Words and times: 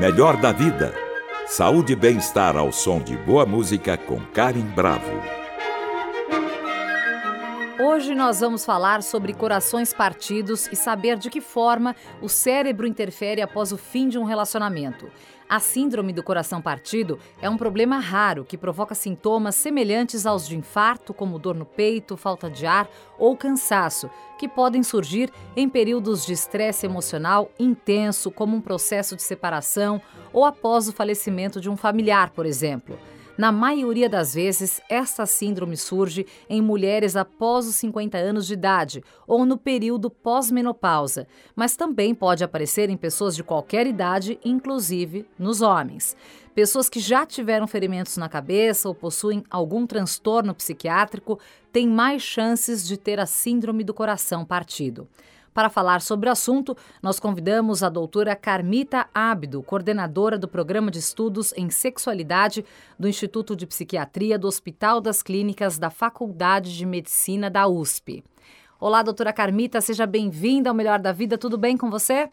Melhor 0.00 0.38
da 0.38 0.50
vida. 0.50 0.94
Saúde 1.46 1.92
e 1.92 1.96
bem-estar 1.96 2.56
ao 2.56 2.72
som 2.72 3.02
de 3.02 3.18
boa 3.18 3.44
música 3.44 3.98
com 3.98 4.18
Karen 4.32 4.64
Bravo. 4.74 5.39
Hoje 7.82 8.14
nós 8.14 8.40
vamos 8.40 8.62
falar 8.62 9.02
sobre 9.02 9.32
corações 9.32 9.90
partidos 9.90 10.68
e 10.70 10.76
saber 10.76 11.16
de 11.16 11.30
que 11.30 11.40
forma 11.40 11.96
o 12.20 12.28
cérebro 12.28 12.86
interfere 12.86 13.40
após 13.40 13.72
o 13.72 13.78
fim 13.78 14.06
de 14.06 14.18
um 14.18 14.24
relacionamento. 14.24 15.10
A 15.48 15.58
síndrome 15.58 16.12
do 16.12 16.22
coração 16.22 16.60
partido 16.60 17.18
é 17.40 17.48
um 17.48 17.56
problema 17.56 17.98
raro 17.98 18.44
que 18.44 18.58
provoca 18.58 18.94
sintomas 18.94 19.54
semelhantes 19.54 20.26
aos 20.26 20.46
de 20.46 20.58
infarto, 20.58 21.14
como 21.14 21.38
dor 21.38 21.54
no 21.54 21.64
peito, 21.64 22.18
falta 22.18 22.50
de 22.50 22.66
ar 22.66 22.86
ou 23.18 23.34
cansaço, 23.34 24.10
que 24.38 24.46
podem 24.46 24.82
surgir 24.82 25.32
em 25.56 25.66
períodos 25.66 26.26
de 26.26 26.34
estresse 26.34 26.84
emocional 26.84 27.50
intenso, 27.58 28.30
como 28.30 28.54
um 28.54 28.60
processo 28.60 29.16
de 29.16 29.22
separação 29.22 30.02
ou 30.34 30.44
após 30.44 30.86
o 30.86 30.92
falecimento 30.92 31.58
de 31.58 31.70
um 31.70 31.78
familiar, 31.78 32.28
por 32.28 32.44
exemplo. 32.44 32.98
Na 33.40 33.50
maioria 33.50 34.06
das 34.06 34.34
vezes, 34.34 34.82
essa 34.86 35.24
síndrome 35.24 35.74
surge 35.74 36.26
em 36.46 36.60
mulheres 36.60 37.16
após 37.16 37.66
os 37.66 37.74
50 37.76 38.18
anos 38.18 38.46
de 38.46 38.52
idade 38.52 39.02
ou 39.26 39.46
no 39.46 39.56
período 39.56 40.10
pós-menopausa, 40.10 41.26
mas 41.56 41.74
também 41.74 42.14
pode 42.14 42.44
aparecer 42.44 42.90
em 42.90 42.98
pessoas 42.98 43.34
de 43.34 43.42
qualquer 43.42 43.86
idade, 43.86 44.38
inclusive 44.44 45.26
nos 45.38 45.62
homens. 45.62 46.14
Pessoas 46.54 46.90
que 46.90 47.00
já 47.00 47.24
tiveram 47.24 47.66
ferimentos 47.66 48.18
na 48.18 48.28
cabeça 48.28 48.86
ou 48.86 48.94
possuem 48.94 49.42
algum 49.48 49.86
transtorno 49.86 50.54
psiquiátrico 50.54 51.40
têm 51.72 51.88
mais 51.88 52.20
chances 52.20 52.86
de 52.86 52.98
ter 52.98 53.18
a 53.18 53.24
síndrome 53.24 53.82
do 53.82 53.94
coração 53.94 54.44
partido. 54.44 55.08
Para 55.52 55.68
falar 55.68 56.00
sobre 56.00 56.28
o 56.28 56.32
assunto, 56.32 56.76
nós 57.02 57.18
convidamos 57.18 57.82
a 57.82 57.88
doutora 57.88 58.36
Carmita 58.36 59.08
Abdo, 59.12 59.62
coordenadora 59.62 60.38
do 60.38 60.46
Programa 60.46 60.92
de 60.92 61.00
Estudos 61.00 61.52
em 61.56 61.68
Sexualidade 61.70 62.64
do 62.96 63.08
Instituto 63.08 63.56
de 63.56 63.66
Psiquiatria 63.66 64.38
do 64.38 64.46
Hospital 64.46 65.00
das 65.00 65.22
Clínicas 65.22 65.76
da 65.76 65.90
Faculdade 65.90 66.76
de 66.76 66.86
Medicina 66.86 67.50
da 67.50 67.66
USP. 67.66 68.22
Olá, 68.78 69.02
doutora 69.02 69.32
Carmita, 69.32 69.80
seja 69.80 70.06
bem-vinda 70.06 70.70
ao 70.70 70.74
Melhor 70.74 71.00
da 71.00 71.10
Vida, 71.10 71.36
tudo 71.36 71.58
bem 71.58 71.76
com 71.76 71.90
você? 71.90 72.30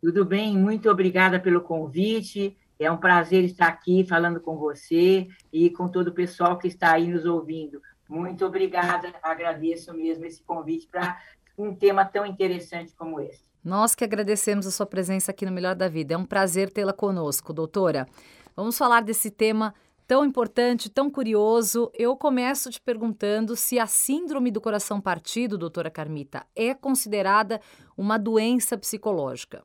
Tudo 0.00 0.24
bem, 0.24 0.56
muito 0.56 0.88
obrigada 0.88 1.40
pelo 1.40 1.60
convite. 1.60 2.56
É 2.78 2.90
um 2.90 2.96
prazer 2.96 3.44
estar 3.44 3.66
aqui 3.66 4.06
falando 4.08 4.40
com 4.40 4.56
você 4.56 5.28
e 5.52 5.68
com 5.68 5.88
todo 5.88 6.08
o 6.08 6.14
pessoal 6.14 6.56
que 6.56 6.68
está 6.68 6.92
aí 6.92 7.08
nos 7.08 7.26
ouvindo. 7.26 7.82
Muito 8.08 8.46
obrigada, 8.46 9.12
agradeço 9.22 9.92
mesmo 9.92 10.24
esse 10.24 10.42
convite 10.42 10.88
para 10.88 11.18
um 11.62 11.74
tema 11.74 12.04
tão 12.04 12.24
interessante 12.24 12.92
como 12.94 13.20
esse. 13.20 13.44
Nós 13.62 13.94
que 13.94 14.04
agradecemos 14.04 14.66
a 14.66 14.70
sua 14.70 14.86
presença 14.86 15.30
aqui 15.30 15.44
no 15.44 15.52
Melhor 15.52 15.74
da 15.74 15.88
Vida. 15.88 16.14
É 16.14 16.16
um 16.16 16.24
prazer 16.24 16.70
tê-la 16.70 16.92
conosco, 16.92 17.52
doutora. 17.52 18.06
Vamos 18.56 18.78
falar 18.78 19.02
desse 19.02 19.30
tema 19.30 19.74
tão 20.06 20.24
importante, 20.24 20.88
tão 20.88 21.10
curioso. 21.10 21.90
Eu 21.94 22.16
começo 22.16 22.70
te 22.70 22.80
perguntando 22.80 23.54
se 23.54 23.78
a 23.78 23.86
síndrome 23.86 24.50
do 24.50 24.60
coração 24.60 25.00
partido, 25.00 25.58
doutora 25.58 25.90
Carmita, 25.90 26.46
é 26.56 26.74
considerada 26.74 27.60
uma 27.96 28.18
doença 28.18 28.78
psicológica. 28.78 29.62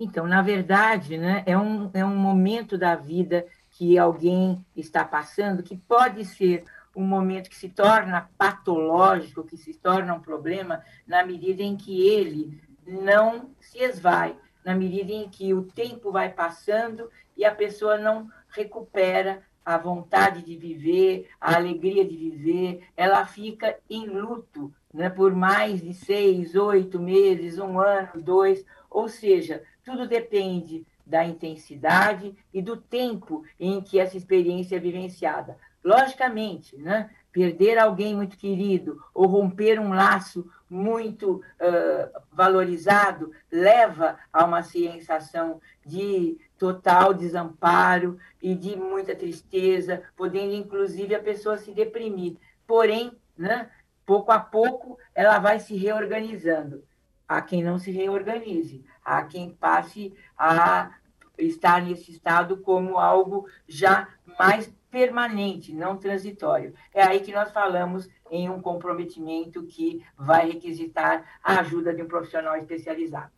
Então, 0.00 0.28
na 0.28 0.40
verdade, 0.40 1.18
né, 1.18 1.42
é, 1.44 1.58
um, 1.58 1.90
é 1.92 2.04
um 2.04 2.16
momento 2.16 2.78
da 2.78 2.94
vida 2.94 3.44
que 3.72 3.98
alguém 3.98 4.64
está 4.76 5.04
passando 5.04 5.62
que 5.62 5.76
pode 5.76 6.24
ser 6.24 6.64
um 6.98 7.06
momento 7.06 7.48
que 7.48 7.54
se 7.54 7.68
torna 7.68 8.28
patológico, 8.36 9.44
que 9.44 9.56
se 9.56 9.72
torna 9.72 10.14
um 10.14 10.20
problema, 10.20 10.82
na 11.06 11.24
medida 11.24 11.62
em 11.62 11.76
que 11.76 12.04
ele 12.08 12.60
não 12.84 13.50
se 13.60 13.78
esvai, 13.78 14.36
na 14.64 14.74
medida 14.74 15.12
em 15.12 15.28
que 15.28 15.54
o 15.54 15.62
tempo 15.62 16.10
vai 16.10 16.28
passando 16.28 17.08
e 17.36 17.44
a 17.44 17.54
pessoa 17.54 17.96
não 17.96 18.28
recupera 18.48 19.42
a 19.64 19.78
vontade 19.78 20.42
de 20.42 20.56
viver, 20.56 21.28
a 21.40 21.54
alegria 21.54 22.04
de 22.04 22.16
viver, 22.16 22.88
ela 22.96 23.24
fica 23.24 23.78
em 23.88 24.06
luto 24.06 24.74
né, 24.92 25.08
por 25.08 25.32
mais 25.32 25.80
de 25.80 25.94
seis, 25.94 26.56
oito 26.56 26.98
meses, 26.98 27.60
um 27.60 27.78
ano, 27.78 28.20
dois, 28.20 28.64
ou 28.90 29.08
seja, 29.08 29.62
tudo 29.84 30.08
depende 30.08 30.84
da 31.06 31.24
intensidade 31.24 32.34
e 32.52 32.60
do 32.60 32.76
tempo 32.76 33.44
em 33.60 33.80
que 33.80 34.00
essa 34.00 34.16
experiência 34.16 34.76
é 34.76 34.80
vivenciada. 34.80 35.56
Logicamente, 35.88 36.76
né? 36.76 37.08
perder 37.32 37.78
alguém 37.78 38.14
muito 38.14 38.36
querido 38.36 39.02
ou 39.14 39.26
romper 39.26 39.80
um 39.80 39.94
laço 39.94 40.50
muito 40.68 41.36
uh, 41.36 42.20
valorizado 42.30 43.32
leva 43.50 44.18
a 44.30 44.44
uma 44.44 44.62
sensação 44.62 45.58
de 45.86 46.38
total 46.58 47.14
desamparo 47.14 48.18
e 48.42 48.54
de 48.54 48.76
muita 48.76 49.16
tristeza, 49.16 50.02
podendo 50.14 50.52
inclusive 50.52 51.14
a 51.14 51.22
pessoa 51.22 51.56
se 51.56 51.72
deprimir. 51.72 52.36
Porém, 52.66 53.12
né, 53.36 53.70
pouco 54.04 54.30
a 54.30 54.38
pouco 54.38 54.98
ela 55.14 55.38
vai 55.38 55.58
se 55.58 55.74
reorganizando. 55.74 56.84
Há 57.26 57.40
quem 57.40 57.62
não 57.62 57.78
se 57.78 57.90
reorganize, 57.90 58.84
há 59.02 59.22
quem 59.22 59.48
passe 59.48 60.14
a 60.36 60.90
estar 61.38 61.80
nesse 61.80 62.10
estado 62.10 62.58
como 62.58 62.98
algo 62.98 63.48
já 63.66 64.06
mais 64.38 64.70
permanente, 64.90 65.72
não 65.72 65.96
transitório. 65.96 66.74
É 66.92 67.02
aí 67.02 67.20
que 67.20 67.32
nós 67.32 67.50
falamos 67.52 68.08
em 68.30 68.48
um 68.48 68.60
comprometimento 68.60 69.62
que 69.64 70.04
vai 70.16 70.50
requisitar 70.50 71.24
a 71.42 71.60
ajuda 71.60 71.94
de 71.94 72.02
um 72.02 72.06
profissional 72.06 72.56
especializado. 72.56 73.30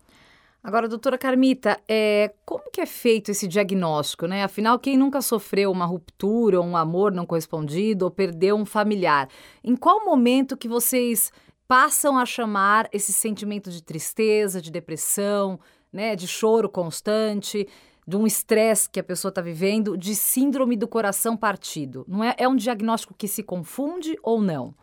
Agora, 0.62 0.86
doutora 0.86 1.16
Carmita, 1.16 1.80
é, 1.88 2.34
como 2.44 2.70
que 2.70 2.82
é 2.82 2.86
feito 2.86 3.30
esse 3.30 3.48
diagnóstico, 3.48 4.26
né? 4.26 4.44
Afinal, 4.44 4.78
quem 4.78 4.94
nunca 4.94 5.22
sofreu 5.22 5.72
uma 5.72 5.86
ruptura, 5.86 6.60
um 6.60 6.76
amor 6.76 7.12
não 7.12 7.24
correspondido 7.24 8.04
ou 8.04 8.10
perdeu 8.10 8.56
um 8.56 8.66
familiar? 8.66 9.26
Em 9.64 9.74
qual 9.74 10.04
momento 10.04 10.58
que 10.58 10.68
vocês 10.68 11.32
passam 11.66 12.18
a 12.18 12.26
chamar 12.26 12.90
esse 12.92 13.10
sentimento 13.10 13.70
de 13.70 13.82
tristeza, 13.82 14.60
de 14.60 14.70
depressão, 14.70 15.58
né, 15.90 16.14
de 16.14 16.28
choro 16.28 16.68
constante? 16.68 17.66
De 18.06 18.16
um 18.16 18.26
estresse 18.26 18.88
que 18.88 19.00
a 19.00 19.04
pessoa 19.04 19.30
está 19.30 19.40
vivendo, 19.40 19.96
de 19.96 20.14
síndrome 20.14 20.76
do 20.76 20.88
coração 20.88 21.36
partido. 21.36 22.04
Não 22.08 22.24
é, 22.24 22.34
é 22.38 22.48
um 22.48 22.56
diagnóstico 22.56 23.14
que 23.14 23.28
se 23.28 23.42
confunde 23.42 24.18
ou 24.22 24.40
não? 24.40 24.74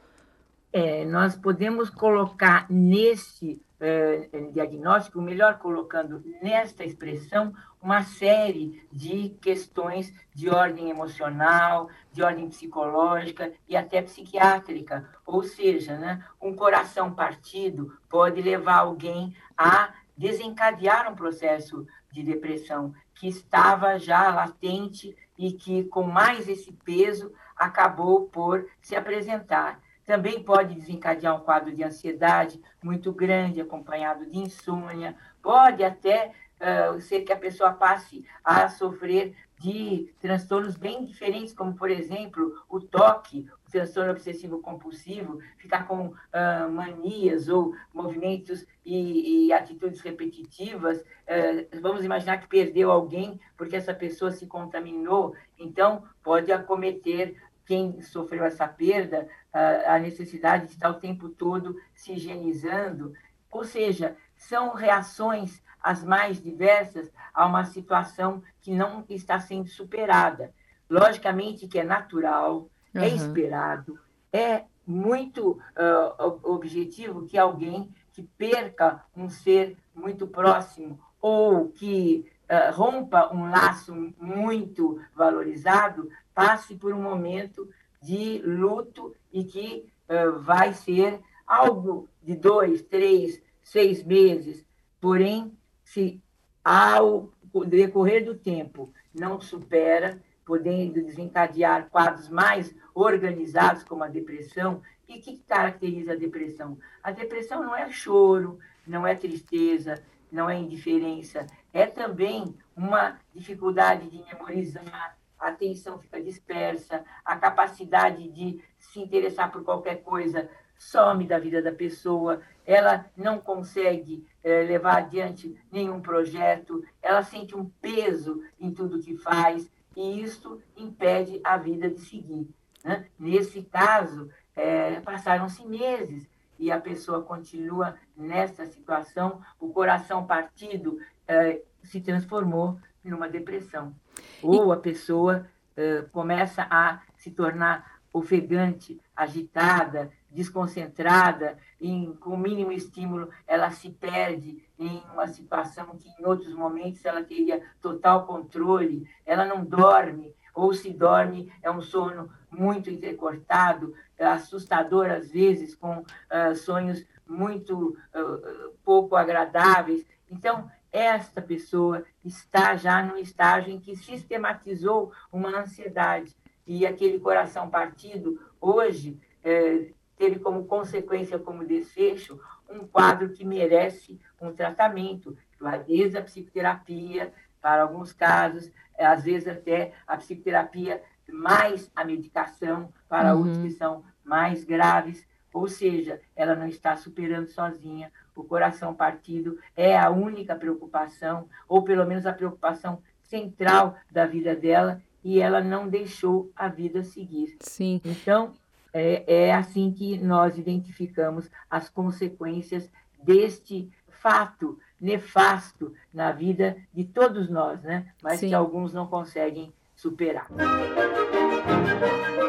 É, 0.71 1.05
nós 1.05 1.35
podemos 1.35 1.89
colocar 1.89 2.67
nesse 2.69 3.61
é, 3.79 4.27
diagnóstico, 4.51 5.21
melhor 5.21 5.59
colocando 5.59 6.23
nesta 6.41 6.83
expressão, 6.83 7.53
uma 7.81 8.03
série 8.03 8.85
de 8.91 9.29
questões 9.41 10.13
de 10.33 10.49
ordem 10.49 10.89
emocional, 10.89 11.89
de 12.11 12.23
ordem 12.23 12.49
psicológica 12.49 13.53
e 13.67 13.77
até 13.77 14.01
psiquiátrica. 14.01 15.07
Ou 15.25 15.43
seja, 15.43 15.97
né, 15.97 16.23
um 16.41 16.55
coração 16.55 17.13
partido 17.13 17.97
pode 18.09 18.41
levar 18.41 18.79
alguém 18.79 19.35
a 19.55 19.93
desencadear 20.17 21.11
um 21.11 21.15
processo 21.15 21.85
de 22.11 22.23
depressão 22.23 22.93
que 23.19 23.27
estava 23.27 23.97
já 23.99 24.33
latente 24.33 25.15
e 25.37 25.51
que, 25.51 25.83
com 25.85 26.03
mais 26.03 26.47
esse 26.47 26.71
peso, 26.71 27.33
acabou 27.55 28.27
por 28.27 28.67
se 28.81 28.95
apresentar. 28.95 29.79
Também 30.05 30.41
pode 30.41 30.75
desencadear 30.75 31.35
um 31.35 31.43
quadro 31.43 31.75
de 31.75 31.83
ansiedade 31.83 32.61
muito 32.81 33.11
grande, 33.11 33.59
acompanhado 33.59 34.25
de 34.25 34.37
insônia, 34.37 35.15
pode 35.41 35.83
até 35.83 36.31
uh, 36.61 37.01
ser 37.01 37.21
que 37.21 37.33
a 37.33 37.37
pessoa 37.37 37.73
passe 37.73 38.25
a 38.43 38.69
sofrer 38.69 39.35
de 39.59 40.13
transtornos 40.21 40.77
bem 40.77 41.03
diferentes, 41.03 41.53
como, 41.53 41.75
por 41.75 41.89
exemplo, 41.89 42.63
o 42.69 42.79
toque, 42.79 43.47
transtorno 43.71 44.11
obsessivo 44.11 44.59
compulsivo, 44.59 45.39
ficar 45.57 45.87
com 45.87 46.07
uh, 46.07 46.71
manias 46.71 47.47
ou 47.47 47.73
movimentos 47.93 48.65
e, 48.85 49.47
e 49.47 49.53
atitudes 49.53 50.01
repetitivas. 50.01 50.99
Uh, 51.01 51.81
vamos 51.81 52.03
imaginar 52.03 52.37
que 52.37 52.47
perdeu 52.47 52.91
alguém 52.91 53.39
porque 53.55 53.75
essa 53.75 53.93
pessoa 53.93 54.31
se 54.31 54.47
contaminou, 54.47 55.35
então 55.57 56.03
pode 56.23 56.51
acometer 56.51 57.35
quem 57.65 58.01
sofreu 58.01 58.45
essa 58.45 58.67
perda 58.67 59.27
uh, 59.53 59.89
a 59.91 59.99
necessidade 59.99 60.67
de 60.67 60.71
estar 60.73 60.89
o 60.89 60.99
tempo 60.99 61.29
todo 61.29 61.75
se 61.93 62.13
higienizando. 62.13 63.13
Ou 63.51 63.63
seja, 63.63 64.15
são 64.35 64.73
reações 64.73 65.61
as 65.81 66.03
mais 66.03 66.41
diversas 66.41 67.11
a 67.33 67.45
uma 67.45 67.65
situação 67.65 68.41
que 68.61 68.71
não 68.71 69.05
está 69.09 69.39
sendo 69.39 69.69
superada. 69.69 70.53
Logicamente 70.89 71.67
que 71.67 71.79
é 71.79 71.83
natural, 71.83 72.69
uhum. 72.99 73.05
é 73.05 73.09
esperado, 73.09 73.99
é 74.31 74.63
muito 74.85 75.51
uh, 75.51 76.39
objetivo 76.43 77.25
que 77.25 77.37
alguém 77.37 77.89
que 78.13 78.23
perca 78.23 79.03
um 79.15 79.29
ser 79.29 79.77
muito 79.93 80.25
próximo 80.25 80.99
ou 81.21 81.69
que 81.69 82.25
uh, 82.49 82.73
rompa 82.73 83.33
um 83.33 83.49
laço 83.49 83.93
muito 84.19 85.01
valorizado 85.13 86.09
passe 86.33 86.75
por 86.75 86.93
um 86.93 87.01
momento 87.01 87.69
de 88.01 88.41
luto 88.43 89.13
e 89.31 89.43
que 89.43 89.91
uh, 90.07 90.39
vai 90.39 90.73
ser 90.73 91.19
algo 91.45 92.07
de 92.23 92.35
dois, 92.35 92.81
três, 92.81 93.41
seis 93.63 94.03
meses. 94.03 94.65
Porém, 95.01 95.51
se 95.83 96.21
ao 96.63 97.31
decorrer 97.67 98.25
do 98.25 98.35
tempo, 98.35 98.93
não 99.13 99.39
supera, 99.39 100.21
podendo 100.47 101.03
desencadear 101.03 101.89
quadros 101.89 102.29
mais 102.29 102.73
organizados, 102.95 103.83
como 103.83 104.05
a 104.05 104.07
depressão. 104.07 104.81
E 105.09 105.17
o 105.17 105.21
que 105.21 105.39
caracteriza 105.39 106.13
a 106.13 106.15
depressão? 106.15 106.79
A 107.03 107.11
depressão 107.11 107.61
não 107.61 107.75
é 107.75 107.91
choro, 107.91 108.57
não 108.87 109.05
é 109.05 109.13
tristeza, 109.13 110.01
não 110.31 110.49
é 110.49 110.57
indiferença, 110.57 111.45
é 111.73 111.85
também 111.85 112.55
uma 112.75 113.19
dificuldade 113.35 114.09
de 114.09 114.23
memorizar, 114.23 115.17
a 115.37 115.49
atenção 115.49 115.99
fica 115.99 116.21
dispersa, 116.21 117.03
a 117.23 117.35
capacidade 117.35 118.29
de 118.29 118.61
se 118.79 118.99
interessar 118.99 119.51
por 119.51 119.63
qualquer 119.63 120.01
coisa 120.01 120.49
some 120.77 121.25
da 121.25 121.39
vida 121.39 121.61
da 121.61 121.71
pessoa, 121.71 122.41
ela 122.65 123.05
não 123.15 123.39
consegue 123.39 124.25
é, 124.43 124.63
levar 124.63 124.97
adiante 124.97 125.55
nenhum 125.71 126.01
projeto, 126.01 126.83
ela 127.01 127.23
sente 127.23 127.55
um 127.55 127.65
peso 127.81 128.43
em 128.59 128.71
tudo 128.71 128.99
que 128.99 129.17
faz, 129.17 129.69
e 129.97 130.21
isso 130.21 130.61
impede 130.77 131.41
a 131.43 131.57
vida 131.57 131.89
de 131.89 131.99
seguir. 132.01 132.47
Né? 132.83 133.07
Nesse 133.17 133.63
caso, 133.63 134.29
é, 134.55 134.99
passaram-se 134.99 135.65
meses 135.65 136.29
e 136.59 136.71
a 136.71 136.79
pessoa 136.79 137.23
continua 137.23 137.95
nessa 138.15 138.67
situação, 138.67 139.41
o 139.59 139.69
coração 139.69 140.25
partido 140.27 140.99
é, 141.27 141.61
se 141.81 141.99
transformou 141.99 142.79
numa 143.03 143.27
depressão. 143.27 143.95
Ou 144.43 144.71
a 144.71 144.77
pessoa 144.77 145.47
é, 145.75 146.03
começa 146.11 146.67
a 146.69 147.01
se 147.17 147.31
tornar 147.31 147.99
ofegante, 148.13 149.01
agitada, 149.15 150.11
desconcentrada, 150.29 151.57
em, 151.81 152.13
com 152.13 152.31
o 152.31 152.37
mínimo 152.37 152.71
estímulo, 152.71 153.29
ela 153.47 153.71
se 153.71 153.89
perde 153.89 154.63
em 154.79 155.01
uma 155.13 155.27
situação 155.27 155.97
que, 155.97 156.09
em 156.19 156.25
outros 156.25 156.53
momentos, 156.53 157.03
ela 157.03 157.23
teria 157.23 157.61
total 157.81 158.25
controle, 158.25 159.09
ela 159.25 159.45
não 159.45 159.63
dorme, 159.63 160.35
ou 160.53 160.73
se 160.73 160.91
dorme, 160.91 161.51
é 161.61 161.69
um 161.69 161.81
sono 161.81 162.31
muito 162.49 162.89
entrecortado, 162.89 163.93
é 164.17 164.25
assustador 164.25 165.09
às 165.09 165.29
vezes, 165.29 165.75
com 165.75 165.99
uh, 165.99 166.55
sonhos 166.55 167.05
muito 167.27 167.89
uh, 167.89 168.71
pouco 168.83 169.15
agradáveis. 169.15 170.05
Então, 170.29 170.69
esta 170.91 171.41
pessoa 171.41 172.03
está 172.23 172.75
já 172.75 173.03
no 173.03 173.17
estágio 173.17 173.71
em 173.71 173.79
que 173.79 173.95
sistematizou 173.95 175.11
uma 175.31 175.59
ansiedade. 175.59 176.35
E 176.65 176.85
aquele 176.85 177.19
coração 177.19 177.69
partido, 177.69 178.39
hoje, 178.59 179.19
eh, 179.43 179.91
teve 180.17 180.39
como 180.39 180.65
consequência, 180.65 181.37
como 181.37 181.65
desfecho, 181.65 182.39
um 182.69 182.85
quadro 182.87 183.29
que 183.29 183.45
merece 183.45 184.19
um 184.41 184.53
tratamento, 184.53 185.37
desde 185.85 186.17
a 186.17 186.21
psicoterapia, 186.21 187.33
para 187.61 187.83
alguns 187.83 188.13
casos, 188.13 188.71
às 188.97 189.23
vezes 189.23 189.47
até 189.47 189.93
a 190.05 190.17
psicoterapia 190.17 191.01
mais 191.29 191.91
a 191.95 192.05
medicação, 192.05 192.93
para 193.09 193.33
uhum. 193.33 193.39
outros 193.39 193.57
que 193.57 193.71
são 193.71 194.03
mais 194.23 194.63
graves, 194.63 195.27
ou 195.53 195.67
seja, 195.67 196.21
ela 196.35 196.55
não 196.55 196.67
está 196.67 196.95
superando 196.95 197.47
sozinha. 197.47 198.11
O 198.35 198.43
coração 198.43 198.93
partido 198.93 199.57
é 199.75 199.97
a 199.97 200.09
única 200.09 200.55
preocupação, 200.55 201.49
ou 201.67 201.83
pelo 201.83 202.05
menos 202.05 202.25
a 202.25 202.33
preocupação 202.33 203.01
central 203.23 203.97
da 204.11 204.25
vida 204.25 204.55
dela, 204.55 205.01
e 205.23 205.41
ela 205.41 205.61
não 205.61 205.89
deixou 205.89 206.51
a 206.55 206.67
vida 206.67 207.03
seguir. 207.03 207.57
Sim. 207.59 207.99
Então, 208.05 208.53
é, 208.97 209.23
é 209.27 209.53
assim 209.53 209.91
que 209.91 210.17
nós 210.17 210.57
identificamos 210.57 211.49
as 211.69 211.89
consequências 211.89 212.89
deste 213.23 213.89
fato 214.09 214.79
nefasto 214.99 215.93
na 216.13 216.31
vida 216.31 216.75
de 216.93 217.03
todos 217.03 217.49
nós, 217.49 217.81
né? 217.83 218.07
Mas 218.21 218.39
Sim. 218.39 218.49
que 218.49 218.53
alguns 218.53 218.93
não 218.93 219.07
conseguem 219.07 219.71
superar. 219.95 220.47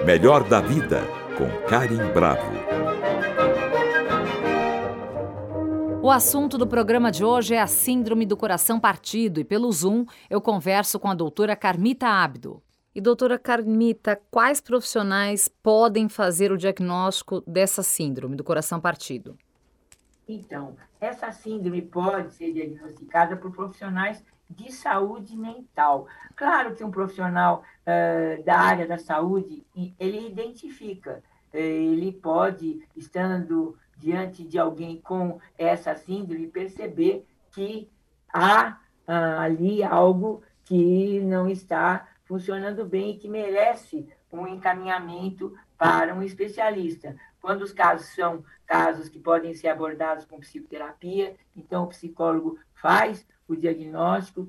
Melhor 0.05 0.49
da 0.49 0.61
vida 0.61 1.03
com 1.37 1.69
Karim 1.69 2.13
Bravo. 2.13 2.79
O 6.01 6.11
assunto 6.11 6.57
do 6.57 6.67
programa 6.67 7.11
de 7.11 7.25
hoje 7.25 7.55
é 7.55 7.61
a 7.61 7.67
síndrome 7.67 8.25
do 8.25 8.37
coração 8.37 8.81
partido 8.81 9.41
e 9.41 9.45
pelo 9.45 9.71
Zoom 9.71 10.07
eu 10.31 10.41
converso 10.41 10.99
com 10.99 11.09
a 11.09 11.15
doutora 11.15 11.55
Carmita 11.55 12.07
Abdo. 12.07 12.63
E 12.99 13.01
doutora 13.01 13.39
Carmita, 13.39 14.21
quais 14.29 14.61
profissionais 14.61 15.47
podem 15.47 16.09
fazer 16.09 16.51
o 16.51 16.59
diagnóstico 16.59 17.45
dessa 17.47 17.81
síndrome 17.81 18.35
do 18.35 18.43
coração 18.43 18.81
partido? 18.81 19.39
Então, 20.27 20.75
essa 21.01 21.31
síndrome 21.31 21.81
pode 21.81 22.35
ser 22.35 22.53
diagnosticada 22.53 23.37
por 23.37 23.53
profissionais 23.53 24.21
de 24.51 24.73
saúde 24.73 25.37
mental. 25.37 26.09
Claro 26.35 26.75
que 26.75 26.83
um 26.83 26.91
profissional 26.91 27.63
uh, 27.87 28.43
da 28.43 28.59
área 28.59 28.85
da 28.85 28.99
saúde, 28.99 29.65
ele 29.97 30.27
identifica, 30.27 31.23
ele 31.55 32.11
pode, 32.11 32.85
estando 32.97 33.79
diante 33.97 34.43
de 34.43 34.59
alguém 34.59 35.01
com 35.01 35.39
essa 35.57 35.95
síndrome, 35.95 36.49
perceber 36.49 37.25
que 37.53 37.89
há 38.35 38.77
uh, 39.07 39.39
ali 39.39 39.85
algo 39.85 40.43
que 40.65 41.21
não 41.21 41.49
está 41.49 42.09
funcionando 42.29 42.85
bem 42.85 43.13
e 43.13 43.19
que 43.19 43.27
merece 43.27 44.07
um 44.31 44.47
encaminhamento 44.47 45.57
para 45.79 46.15
um 46.15 46.23
especialista. 46.23 47.17
Quando 47.41 47.63
os 47.63 47.73
casos 47.73 48.15
são 48.15 48.45
casos 48.67 49.09
que 49.09 49.19
podem 49.19 49.55
ser 49.55 49.69
abordados 49.69 50.27
com 50.27 50.39
psicoterapia, 50.39 51.35
então 51.57 51.85
o 51.85 51.89
psicólogo 51.89 52.59
faz 52.75 53.27
o 53.49 53.57
diagnóstico, 53.57 54.47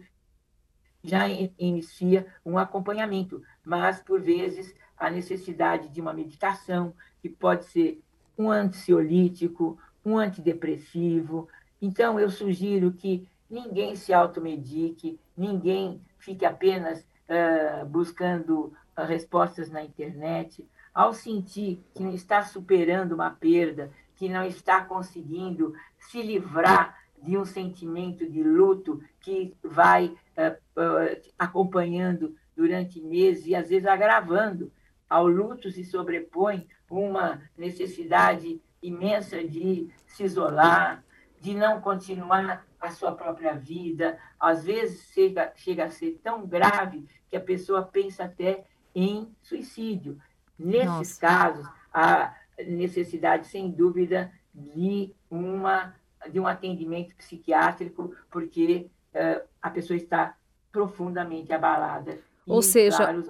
já 1.02 1.30
inicia 1.58 2.28
um 2.46 2.58
acompanhamento, 2.58 3.42
mas 3.64 4.02
por 4.02 4.20
vezes 4.20 4.76
a 4.98 5.10
necessidade 5.10 5.88
de 5.88 6.02
uma 6.02 6.14
medicação, 6.14 6.94
que 7.22 7.30
pode 7.30 7.64
ser 7.66 8.02
um 8.38 8.52
ansiolítico, 8.52 9.80
um 10.06 10.18
antidepressivo. 10.18 11.48
Então 11.81 12.20
eu 12.20 12.30
sugiro 12.30 12.92
que 12.92 13.26
ninguém 13.50 13.96
se 13.96 14.14
automedique, 14.14 15.18
ninguém 15.38 16.02
fique 16.18 16.46
apenas 16.46 17.06
uh, 17.30 17.86
buscando 17.86 18.74
uh, 18.98 19.04
respostas 19.06 19.70
na 19.70 19.84
internet, 19.84 20.68
ao 20.94 21.14
sentir 21.14 21.84
que 21.94 22.04
não 22.04 22.14
está 22.14 22.44
superando 22.44 23.14
uma 23.14 23.30
perda, 23.30 23.92
que 24.16 24.28
não 24.28 24.44
está 24.44 24.84
conseguindo 24.84 25.74
se 25.98 26.22
livrar 26.22 26.98
de 27.22 27.38
um 27.38 27.46
sentimento 27.46 28.30
de 28.30 28.44
luto 28.44 29.02
que 29.22 29.56
vai 29.64 30.07
uh, 30.07 31.30
acompanhando 31.38 32.36
durante 32.56 33.00
meses 33.02 33.45
e 33.45 33.56
às 33.56 33.69
vezes 33.69 33.88
agravando. 33.88 34.71
Ao 35.09 35.28
luto 35.28 35.71
se 35.71 35.83
sobrepõe 35.83 36.68
uma 36.90 37.42
necessidade 37.57 38.62
imensa 38.81 39.44
de 39.44 39.90
se 40.06 40.24
isolar, 40.24 41.04
de 41.42 41.56
não 41.56 41.81
continuar 41.81 42.66
a 42.80 42.92
sua 42.92 43.12
própria 43.14 43.54
vida. 43.54 44.18
Às 44.40 44.64
vezes 44.64 45.12
chega, 45.14 45.52
chega 45.56 45.86
a 45.86 45.90
ser 45.90 46.19
tão 46.24 46.45
grave 46.45 47.06
que 47.30 47.36
a 47.36 47.42
pessoa 47.42 47.83
pensa 47.83 48.26
até 48.26 48.66
em 48.95 49.30
suicídio. 49.42 50.19
Nesses 50.57 50.88
Nossa. 50.88 51.21
casos, 51.21 51.68
a 51.94 52.36
necessidade, 52.68 53.48
sem 53.48 53.69
dúvida, 53.69 54.31
de, 54.54 55.14
uma, 55.30 55.95
de 56.30 56.40
um 56.40 56.48
atendimento 56.48 57.16
psiquiátrico, 57.16 58.14
porque 58.30 58.90
uh, 59.14 59.48
a 59.62 59.69
pessoa 59.69 59.95
está 59.95 60.36
profundamente 60.71 61.54
abalada. 61.54 62.19
Ou 62.45 62.59
e, 62.59 62.64
seja, 62.64 62.98
claro, 62.98 63.24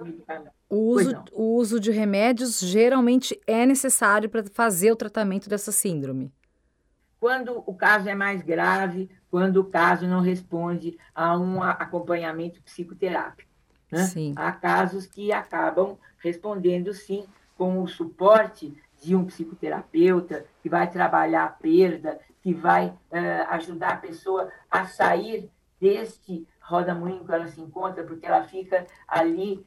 o, 0.68 0.76
uso, 0.76 1.24
o 1.32 1.42
uso 1.56 1.80
de 1.80 1.90
remédios 1.90 2.58
geralmente 2.60 3.38
é 3.46 3.66
necessário 3.66 4.28
para 4.28 4.44
fazer 4.44 4.90
o 4.90 4.96
tratamento 4.96 5.48
dessa 5.48 5.70
síndrome. 5.70 6.32
Quando 7.20 7.62
o 7.66 7.74
caso 7.74 8.08
é 8.08 8.14
mais 8.14 8.42
grave, 8.42 9.10
quando 9.30 9.58
o 9.58 9.64
caso 9.64 10.06
não 10.06 10.20
responde 10.20 10.98
a 11.14 11.38
um 11.38 11.62
acompanhamento 11.62 12.62
psicoterápico. 12.62 13.50
Né? 13.92 14.06
Há 14.36 14.52
casos 14.52 15.06
que 15.06 15.30
acabam 15.30 15.98
respondendo 16.18 16.94
sim 16.94 17.26
com 17.56 17.82
o 17.82 17.86
suporte 17.86 18.74
de 19.02 19.14
um 19.14 19.26
psicoterapeuta 19.26 20.46
que 20.62 20.68
vai 20.68 20.90
trabalhar 20.90 21.44
a 21.44 21.48
perda, 21.48 22.18
que 22.42 22.54
vai 22.54 22.86
uh, 22.86 23.50
ajudar 23.50 23.90
a 23.90 23.96
pessoa 23.98 24.50
a 24.70 24.86
sair 24.86 25.50
deste 25.78 26.46
roda-moinho 26.60 27.24
que 27.24 27.32
ela 27.32 27.48
se 27.48 27.60
encontra, 27.60 28.04
porque 28.04 28.26
ela 28.26 28.44
fica 28.44 28.86
ali 29.08 29.66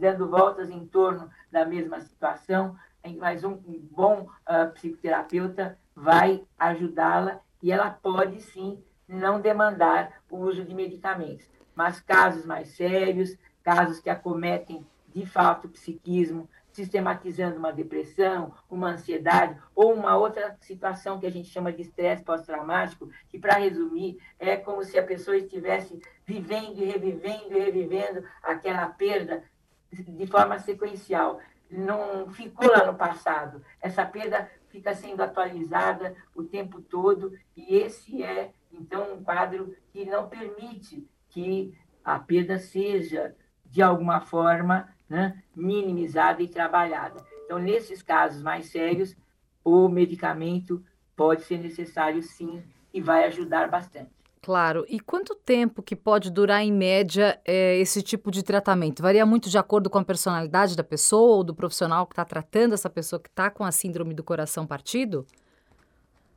dando 0.00 0.28
voltas 0.28 0.70
em 0.70 0.86
torno 0.86 1.28
da 1.50 1.64
mesma 1.64 2.00
situação. 2.00 2.76
Mas 3.18 3.44
um, 3.44 3.52
um 3.52 3.88
bom 3.90 4.28
uh, 4.48 4.72
psicoterapeuta 4.72 5.78
vai 5.94 6.44
ajudá-la 6.58 7.40
e 7.62 7.70
ela 7.70 7.90
pode 7.90 8.40
sim 8.40 8.82
não 9.06 9.40
demandar 9.40 10.22
o 10.30 10.38
uso 10.38 10.64
de 10.64 10.74
medicamentos. 10.74 11.48
Mas 11.74 12.00
casos 12.00 12.44
mais 12.44 12.68
sérios, 12.68 13.36
casos 13.62 14.00
que 14.00 14.10
acometem 14.10 14.86
de 15.14 15.26
fato 15.26 15.66
o 15.66 15.70
psiquismo, 15.70 16.48
sistematizando 16.72 17.58
uma 17.58 17.72
depressão, 17.72 18.54
uma 18.68 18.92
ansiedade 18.92 19.58
ou 19.74 19.92
uma 19.92 20.16
outra 20.16 20.56
situação 20.60 21.20
que 21.20 21.26
a 21.26 21.30
gente 21.30 21.48
chama 21.48 21.72
de 21.72 21.82
estresse 21.82 22.24
pós-traumático, 22.24 23.10
que, 23.28 23.38
para 23.38 23.58
resumir, 23.58 24.18
é 24.38 24.56
como 24.56 24.82
se 24.82 24.98
a 24.98 25.02
pessoa 25.02 25.36
estivesse 25.36 26.00
vivendo 26.24 26.78
e 26.78 26.86
revivendo 26.86 27.52
e 27.52 27.60
revivendo 27.60 28.26
aquela 28.42 28.86
perda 28.86 29.44
de 29.92 30.26
forma 30.26 30.58
sequencial. 30.58 31.40
Não 31.70 32.28
ficou 32.30 32.70
lá 32.70 32.86
no 32.86 32.94
passado. 32.94 33.62
Essa 33.80 34.04
perda 34.04 34.50
fica 34.72 34.94
sendo 34.94 35.22
atualizada 35.22 36.16
o 36.34 36.42
tempo 36.42 36.80
todo 36.80 37.38
e 37.54 37.76
esse 37.76 38.22
é, 38.22 38.52
então, 38.72 39.14
um 39.14 39.22
quadro 39.22 39.76
que 39.92 40.06
não 40.06 40.28
permite 40.28 41.06
que 41.28 41.76
a 42.02 42.18
perda 42.18 42.58
seja, 42.58 43.36
de 43.66 43.82
alguma 43.82 44.20
forma, 44.20 44.88
né, 45.08 45.42
minimizada 45.54 46.42
e 46.42 46.48
trabalhada. 46.48 47.22
Então, 47.44 47.58
nesses 47.58 48.02
casos 48.02 48.42
mais 48.42 48.70
sérios, 48.70 49.14
o 49.62 49.88
medicamento 49.88 50.82
pode 51.14 51.42
ser 51.42 51.58
necessário 51.58 52.22
sim 52.22 52.64
e 52.92 53.00
vai 53.00 53.24
ajudar 53.24 53.68
bastante. 53.68 54.10
Claro. 54.42 54.84
E 54.88 54.98
quanto 54.98 55.36
tempo 55.36 55.80
que 55.80 55.94
pode 55.94 56.28
durar, 56.28 56.64
em 56.64 56.72
média, 56.72 57.40
é, 57.44 57.78
esse 57.78 58.02
tipo 58.02 58.28
de 58.28 58.42
tratamento? 58.42 59.00
Varia 59.00 59.24
muito 59.24 59.48
de 59.48 59.56
acordo 59.56 59.88
com 59.88 59.98
a 59.98 60.04
personalidade 60.04 60.76
da 60.76 60.82
pessoa 60.82 61.36
ou 61.36 61.44
do 61.44 61.54
profissional 61.54 62.04
que 62.06 62.12
está 62.12 62.24
tratando 62.24 62.74
essa 62.74 62.90
pessoa 62.90 63.20
que 63.20 63.28
está 63.28 63.48
com 63.48 63.62
a 63.62 63.70
síndrome 63.70 64.12
do 64.12 64.24
coração 64.24 64.66
partido? 64.66 65.24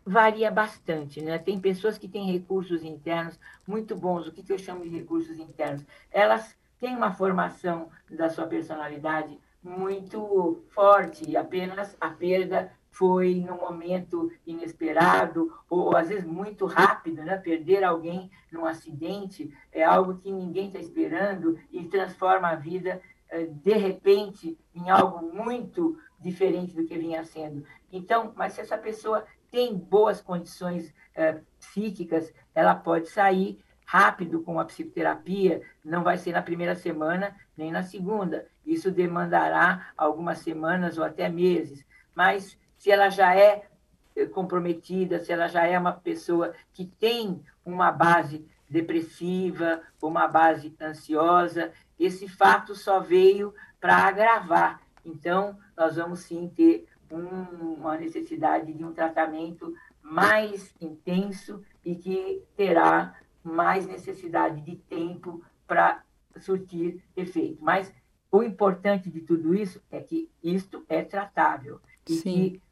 Varia 0.05 0.51
bastante, 0.51 1.19
né? 1.19 1.39
Tem 1.39 1.59
pessoas 1.59 1.97
que 1.97 2.07
têm 2.07 2.31
recursos 2.31 2.83
internos 2.83 3.39
muito 3.67 3.95
bons. 3.95 4.27
O 4.27 4.31
que, 4.31 4.43
que 4.43 4.53
eu 4.53 4.59
chamo 4.59 4.83
de 4.83 4.89
recursos 4.89 5.39
internos? 5.39 5.83
Elas 6.11 6.55
têm 6.79 6.95
uma 6.95 7.11
formação 7.11 7.89
da 8.07 8.29
sua 8.29 8.45
personalidade 8.45 9.39
muito 9.63 10.63
forte, 10.69 11.35
apenas 11.35 11.97
a 11.99 12.11
perda 12.11 12.71
foi 12.95 13.35
num 13.35 13.57
momento 13.57 14.31
inesperado 14.47 15.53
ou 15.69 15.95
às 15.95 16.07
vezes 16.07 16.25
muito 16.25 16.65
rápido, 16.65 17.23
né? 17.23 17.37
Perder 17.37 17.83
alguém 17.83 18.31
num 18.49 18.65
acidente 18.65 19.53
é 19.71 19.83
algo 19.83 20.15
que 20.15 20.31
ninguém 20.31 20.67
está 20.67 20.79
esperando 20.79 21.59
e 21.71 21.83
transforma 21.83 22.47
a 22.49 22.55
vida 22.55 23.01
eh, 23.29 23.47
de 23.51 23.73
repente 23.73 24.57
em 24.73 24.89
algo 24.89 25.29
muito 25.33 25.99
diferente 26.21 26.73
do 26.73 26.85
que 26.85 26.97
vinha 26.97 27.25
sendo. 27.25 27.65
Então, 27.91 28.31
mas 28.33 28.53
se 28.53 28.61
essa 28.61 28.77
pessoa 28.77 29.25
tem 29.51 29.75
boas 29.75 30.21
condições 30.21 30.93
eh, 31.13 31.41
psíquicas, 31.59 32.33
ela 32.53 32.75
pode 32.75 33.09
sair 33.09 33.61
rápido 33.85 34.41
com 34.41 34.57
a 34.57 34.65
psicoterapia, 34.65 35.61
não 35.83 36.01
vai 36.01 36.17
ser 36.17 36.31
na 36.31 36.41
primeira 36.41 36.75
semana 36.75 37.35
nem 37.57 37.73
na 37.73 37.83
segunda. 37.83 38.47
Isso 38.65 38.89
demandará 38.89 39.91
algumas 39.97 40.39
semanas 40.39 40.97
ou 40.97 41.03
até 41.03 41.27
meses. 41.27 41.85
Mas 42.15 42.57
se 42.85 42.91
ela 42.91 43.09
já 43.09 43.35
é 43.35 43.67
eh, 44.15 44.27
comprometida, 44.27 45.17
se 45.17 45.33
ela 45.33 45.47
já 45.47 45.65
é 45.65 45.77
uma 45.79 45.91
pessoa 45.91 46.53
que 46.71 46.85
tem 46.85 47.41
uma 47.65 47.91
base 47.91 48.45
depressiva, 48.69 49.81
uma 49.99 50.27
base 50.27 50.71
ansiosa, 50.79 51.73
esse 51.99 52.27
fato 52.27 52.75
só 52.75 52.99
veio 52.99 53.55
para 53.81 53.95
agravar. 53.95 54.79
Então, 55.03 55.57
nós 55.75 55.95
vamos 55.95 56.19
sim 56.19 56.47
ter 56.55 56.85
um, 57.09 57.73
uma 57.73 57.97
necessidade 57.97 58.71
de 58.71 58.85
um 58.85 58.93
tratamento 58.93 59.73
mais 59.99 60.71
intenso 60.79 61.63
e 61.83 61.95
que 61.95 62.43
terá 62.55 63.15
mais 63.43 63.87
necessidade 63.87 64.61
de 64.61 64.75
tempo 64.75 65.43
para 65.65 66.03
surtir 66.37 67.03
efeito. 67.17 67.57
Mas 67.63 67.91
o 68.31 68.43
importante 68.43 69.09
de 69.09 69.21
tudo 69.21 69.55
isso 69.55 69.81
é 69.89 70.01
que 70.01 70.29
isto 70.43 70.85
é 70.87 71.01
tratável 71.03 71.81
e 72.07 72.13
Sim. 72.17 72.21
que 72.21 72.64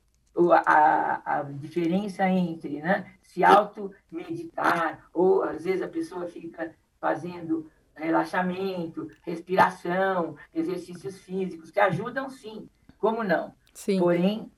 a, 0.65 1.39
a 1.39 1.43
diferença 1.43 2.27
entre 2.27 2.81
né, 2.81 3.05
se 3.21 3.43
automedicar, 3.43 5.07
ou 5.13 5.43
às 5.43 5.63
vezes 5.63 5.81
a 5.81 5.87
pessoa 5.87 6.27
fica 6.27 6.73
fazendo 6.99 7.69
relaxamento, 7.95 9.09
respiração, 9.21 10.35
exercícios 10.53 11.19
físicos, 11.19 11.69
que 11.69 11.79
ajudam 11.79 12.29
sim, 12.29 12.67
como 12.97 13.23
não? 13.23 13.53
Sim. 13.73 13.99
Porém, 13.99 14.51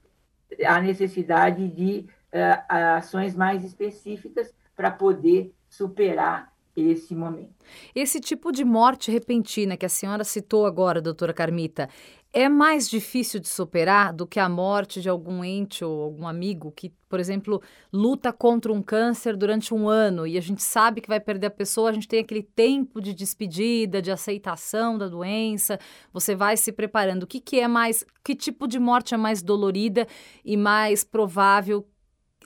há 0.65 0.79
necessidade 0.79 1.67
de 1.67 2.07
uh, 2.31 2.95
ações 2.97 3.35
mais 3.35 3.63
específicas 3.63 4.53
para 4.75 4.91
poder 4.91 5.53
superar 5.69 6.53
esse 6.75 7.15
momento. 7.15 7.53
Esse 7.93 8.19
tipo 8.19 8.51
de 8.51 8.65
morte 8.65 9.09
repentina 9.09 9.77
que 9.77 9.85
a 9.85 9.89
senhora 9.89 10.23
citou 10.23 10.65
agora, 10.65 11.01
doutora 11.01 11.33
Carmita, 11.33 11.89
é 12.37 12.49
mais 12.49 12.89
difícil 12.89 13.39
de 13.39 13.47
superar 13.47 14.11
do 14.11 14.27
que 14.27 14.41
a 14.41 14.49
morte 14.49 15.01
de 15.01 15.07
algum 15.07 15.41
ente 15.41 15.85
ou 15.85 16.03
algum 16.03 16.27
amigo 16.27 16.69
que, 16.69 16.89
por 17.07 17.17
exemplo, 17.17 17.61
luta 17.93 18.33
contra 18.33 18.73
um 18.73 18.81
câncer 18.81 19.37
durante 19.37 19.73
um 19.73 19.87
ano 19.87 20.27
e 20.27 20.37
a 20.37 20.41
gente 20.41 20.61
sabe 20.61 20.99
que 20.99 21.07
vai 21.07 21.21
perder 21.21 21.47
a 21.47 21.49
pessoa, 21.49 21.89
a 21.89 21.93
gente 21.93 22.09
tem 22.09 22.19
aquele 22.19 22.43
tempo 22.43 22.99
de 22.99 23.13
despedida, 23.13 24.01
de 24.01 24.11
aceitação 24.11 24.97
da 24.97 25.07
doença, 25.07 25.79
você 26.11 26.35
vai 26.35 26.57
se 26.57 26.73
preparando. 26.73 27.23
O 27.23 27.27
que, 27.27 27.39
que 27.39 27.57
é 27.57 27.69
mais, 27.69 28.05
que 28.21 28.35
tipo 28.35 28.67
de 28.67 28.79
morte 28.79 29.13
é 29.13 29.17
mais 29.17 29.41
dolorida 29.41 30.05
e 30.43 30.57
mais 30.57 31.05
provável 31.05 31.87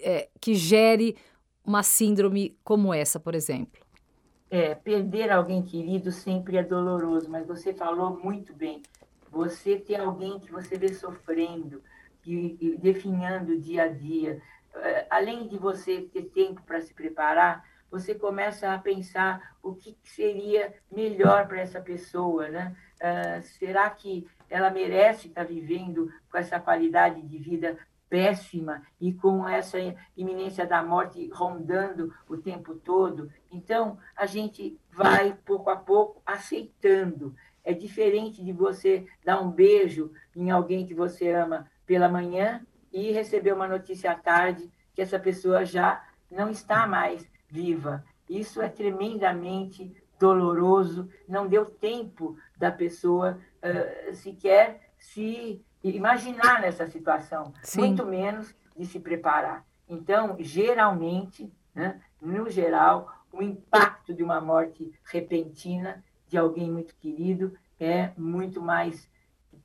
é, 0.03 0.29
que 0.39 0.53
gere 0.53 1.17
uma 1.65 1.81
síndrome 1.81 2.55
como 2.63 2.93
essa, 2.93 3.19
por 3.19 3.33
exemplo? 3.33 3.81
É, 4.51 4.75
perder 4.75 5.31
alguém 5.31 5.63
querido 5.63 6.11
sempre 6.11 6.57
é 6.57 6.63
doloroso, 6.63 7.27
mas 7.27 7.47
você 7.47 7.73
falou 7.73 8.19
muito 8.23 8.53
bem. 8.53 8.83
Você 9.31 9.77
ter 9.77 9.99
alguém 9.99 10.39
que 10.39 10.51
você 10.51 10.77
vê 10.77 10.93
sofrendo 10.93 11.81
e, 12.25 12.57
e 12.59 12.77
definhando 12.77 13.59
dia 13.59 13.83
a 13.83 13.87
dia, 13.87 14.41
é, 14.75 15.07
além 15.09 15.47
de 15.47 15.57
você 15.57 16.01
ter 16.01 16.23
tempo 16.23 16.61
para 16.63 16.81
se 16.81 16.93
preparar, 16.93 17.63
você 17.91 18.13
começa 18.13 18.73
a 18.73 18.77
pensar 18.77 19.55
o 19.63 19.73
que 19.73 19.97
seria 20.03 20.73
melhor 20.91 21.47
para 21.47 21.59
essa 21.59 21.81
pessoa, 21.81 22.47
né? 22.47 22.75
Uh, 23.01 23.41
será 23.41 23.89
que 23.89 24.27
ela 24.49 24.69
merece 24.69 25.27
estar 25.27 25.43
vivendo 25.43 26.11
com 26.29 26.37
essa 26.37 26.59
qualidade 26.59 27.21
de 27.21 27.37
vida 27.37 27.77
péssima 28.09 28.81
e 28.99 29.13
com 29.13 29.47
essa 29.47 29.77
iminência 30.17 30.65
da 30.65 30.83
morte 30.83 31.29
rondando 31.31 32.13
o 32.27 32.35
tempo 32.35 32.73
todo. 32.73 33.31
Então, 33.51 33.99
a 34.15 34.25
gente 34.25 34.77
vai, 34.91 35.37
pouco 35.45 35.69
a 35.69 35.75
pouco, 35.75 36.21
aceitando. 36.25 37.35
É 37.69 37.73
diferente 37.73 38.43
de 38.43 38.51
você 38.51 39.05
dar 39.23 39.39
um 39.39 39.51
beijo 39.51 40.11
em 40.35 40.49
alguém 40.49 40.87
que 40.87 40.95
você 40.95 41.29
ama 41.29 41.69
pela 41.85 42.09
manhã 42.09 42.65
e 42.91 43.11
receber 43.11 43.53
uma 43.53 43.67
notícia 43.67 44.11
à 44.11 44.15
tarde 44.15 44.71
que 44.91 45.03
essa 45.03 45.19
pessoa 45.19 45.63
já 45.63 46.03
não 46.31 46.49
está 46.49 46.87
mais 46.87 47.29
viva. 47.47 48.03
Isso 48.27 48.59
é 48.59 48.67
tremendamente 48.67 49.95
doloroso, 50.19 51.11
não 51.27 51.47
deu 51.47 51.63
tempo 51.63 52.35
da 52.57 52.71
pessoa 52.71 53.39
uh, 53.61 54.15
sequer 54.15 54.89
se 54.97 55.63
imaginar 55.83 56.61
nessa 56.61 56.87
situação, 56.87 57.53
Sim. 57.61 57.81
muito 57.81 58.03
menos 58.03 58.55
de 58.75 58.87
se 58.87 58.99
preparar. 58.99 59.63
Então, 59.87 60.35
geralmente, 60.39 61.53
né, 61.75 62.01
no 62.19 62.49
geral, 62.49 63.13
o 63.31 63.43
impacto 63.43 64.11
de 64.11 64.23
uma 64.23 64.41
morte 64.41 64.91
repentina 65.03 66.03
de 66.29 66.37
alguém 66.37 66.71
muito 66.71 66.95
querido 66.95 67.53
é 67.79 68.11
muito 68.17 68.61
mais 68.61 69.09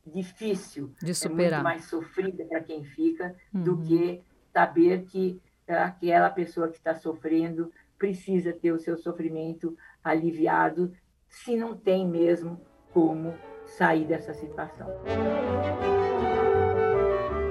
difícil, 0.07 0.93
de 1.01 1.15
superar. 1.15 1.53
é 1.53 1.55
muito 1.57 1.65
mais 1.65 1.85
sofrida 1.85 2.45
para 2.45 2.61
quem 2.61 2.85
fica 2.85 3.35
uhum. 3.53 3.63
do 3.63 3.83
que 3.83 4.23
saber 4.53 5.05
que 5.05 5.41
aquela 5.69 6.31
pessoa 6.31 6.69
que 6.69 6.77
está 6.77 6.95
sofrendo 6.95 7.71
precisa 7.99 8.53
ter 8.53 8.73
o 8.73 8.79
seu 8.79 8.97
sofrimento 8.97 9.77
aliviado, 10.03 10.93
se 11.29 11.57
não 11.57 11.77
tem 11.77 12.07
mesmo 12.07 12.61
como 12.93 13.35
sair 13.67 14.05
dessa 14.05 14.35
situação. 14.35 14.89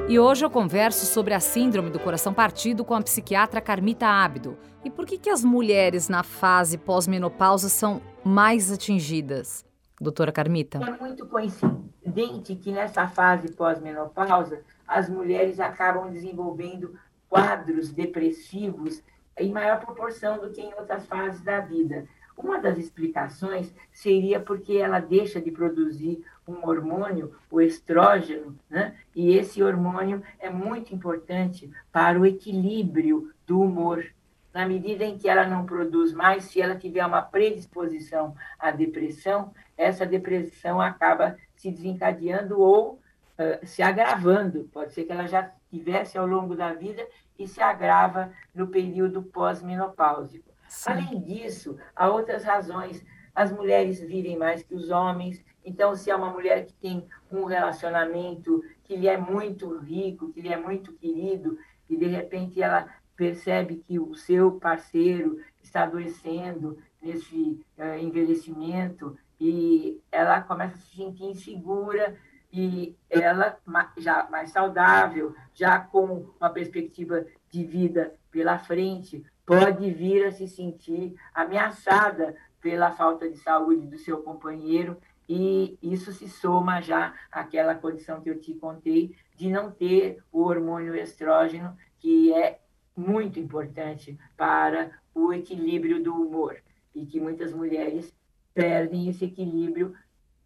E 0.09 0.19
hoje 0.19 0.43
eu 0.43 0.49
converso 0.49 1.05
sobre 1.05 1.33
a 1.33 1.39
síndrome 1.39 1.89
do 1.89 1.97
coração 1.97 2.33
partido 2.33 2.83
com 2.83 2.93
a 2.93 3.01
psiquiatra 3.01 3.61
Carmita 3.61 4.05
Ábido. 4.05 4.57
E 4.83 4.89
por 4.89 5.05
que, 5.05 5.17
que 5.17 5.29
as 5.29 5.45
mulheres 5.45 6.09
na 6.09 6.23
fase 6.23 6.77
pós-menopausa 6.77 7.69
são 7.69 8.01
mais 8.23 8.69
atingidas? 8.69 9.65
Doutora 9.99 10.31
Carmita? 10.31 10.79
É 10.79 11.01
muito 11.01 11.25
coincidente 11.25 12.53
que 12.55 12.71
nessa 12.71 13.07
fase 13.07 13.53
pós-menopausa 13.53 14.61
as 14.85 15.07
mulheres 15.07 15.59
acabam 15.61 16.11
desenvolvendo 16.11 16.95
quadros 17.29 17.91
depressivos 17.91 19.01
em 19.37 19.53
maior 19.53 19.79
proporção 19.79 20.37
do 20.37 20.51
que 20.51 20.61
em 20.61 20.73
outras 20.77 21.05
fases 21.05 21.41
da 21.41 21.61
vida. 21.61 22.05
Uma 22.35 22.59
das 22.59 22.77
explicações 22.77 23.73
seria 23.91 24.39
porque 24.39 24.73
ela 24.73 24.99
deixa 24.99 25.39
de 25.39 25.49
produzir 25.49 26.23
um 26.47 26.67
hormônio, 26.67 27.35
o 27.49 27.61
estrógeno, 27.61 28.57
né? 28.69 28.95
e 29.15 29.35
esse 29.35 29.63
hormônio 29.63 30.21
é 30.39 30.49
muito 30.49 30.93
importante 30.93 31.71
para 31.91 32.19
o 32.19 32.25
equilíbrio 32.25 33.31
do 33.45 33.61
humor. 33.61 34.05
Na 34.53 34.67
medida 34.67 35.03
em 35.03 35.17
que 35.17 35.27
ela 35.27 35.47
não 35.47 35.65
produz 35.65 36.13
mais, 36.13 36.43
se 36.45 36.61
ela 36.61 36.75
tiver 36.75 37.05
uma 37.05 37.21
predisposição 37.21 38.35
à 38.59 38.69
depressão, 38.69 39.51
essa 39.75 40.05
depressão 40.05 40.79
acaba 40.79 41.37
se 41.55 41.71
desencadeando 41.71 42.59
ou 42.59 42.93
uh, 42.93 43.65
se 43.65 43.81
agravando. 43.81 44.69
Pode 44.71 44.93
ser 44.93 45.05
que 45.05 45.11
ela 45.11 45.27
já 45.27 45.51
tivesse 45.71 46.17
ao 46.17 46.27
longo 46.27 46.55
da 46.55 46.73
vida 46.73 47.03
e 47.37 47.47
se 47.47 47.61
agrava 47.61 48.31
no 48.53 48.67
período 48.67 49.23
pós-menopáusico. 49.23 50.53
Além 50.85 51.21
disso, 51.21 51.77
há 51.95 52.09
outras 52.09 52.43
razões. 52.43 53.03
As 53.33 53.51
mulheres 53.51 53.99
vivem 53.99 54.37
mais 54.37 54.61
que 54.61 54.75
os 54.75 54.89
homens, 54.89 55.43
então, 55.65 55.95
se 55.95 56.09
é 56.11 56.15
uma 56.15 56.29
mulher 56.29 56.65
que 56.65 56.73
tem 56.73 57.07
um 57.31 57.45
relacionamento 57.45 58.63
que 58.83 58.95
lhe 58.95 59.07
é 59.07 59.17
muito 59.17 59.77
rico, 59.77 60.31
que 60.31 60.41
lhe 60.41 60.49
é 60.49 60.57
muito 60.57 60.93
querido, 60.93 61.57
e 61.89 61.95
de 61.95 62.07
repente 62.07 62.61
ela 62.61 62.87
percebe 63.15 63.83
que 63.87 63.99
o 63.99 64.15
seu 64.15 64.53
parceiro 64.59 65.39
está 65.61 65.83
adoecendo 65.83 66.77
nesse 67.01 67.59
uh, 67.77 67.97
envelhecimento 67.99 69.17
e 69.39 70.01
ela 70.11 70.41
começa 70.41 70.75
a 70.75 70.79
se 70.79 70.95
sentir 70.95 71.25
insegura 71.25 72.17
e 72.51 72.95
ela 73.09 73.57
já 73.97 74.27
mais 74.29 74.51
saudável, 74.51 75.35
já 75.53 75.79
com 75.79 76.27
uma 76.39 76.49
perspectiva 76.49 77.25
de 77.49 77.63
vida 77.63 78.13
pela 78.29 78.59
frente, 78.59 79.23
pode 79.45 79.89
vir 79.91 80.25
a 80.25 80.31
se 80.31 80.47
sentir 80.47 81.15
ameaçada 81.33 82.35
pela 82.61 82.91
falta 82.91 83.29
de 83.29 83.37
saúde 83.37 83.87
do 83.87 83.97
seu 83.97 84.21
companheiro 84.21 84.97
e 85.27 85.77
isso 85.81 86.11
se 86.11 86.27
soma 86.27 86.81
já 86.81 87.13
àquela 87.31 87.75
condição 87.75 88.21
que 88.21 88.29
eu 88.29 88.39
te 88.39 88.53
contei 88.53 89.15
de 89.35 89.49
não 89.49 89.71
ter 89.71 90.21
o 90.31 90.43
hormônio 90.43 90.95
estrógeno, 90.95 91.75
que 91.99 92.33
é 92.33 92.59
muito 92.95 93.39
importante 93.39 94.17
para 94.37 94.91
o 95.13 95.33
equilíbrio 95.33 96.03
do 96.03 96.13
humor 96.13 96.57
e 96.93 97.05
que 97.05 97.19
muitas 97.19 97.53
mulheres 97.53 98.13
perdem 98.53 99.09
esse 99.09 99.25
equilíbrio. 99.25 99.95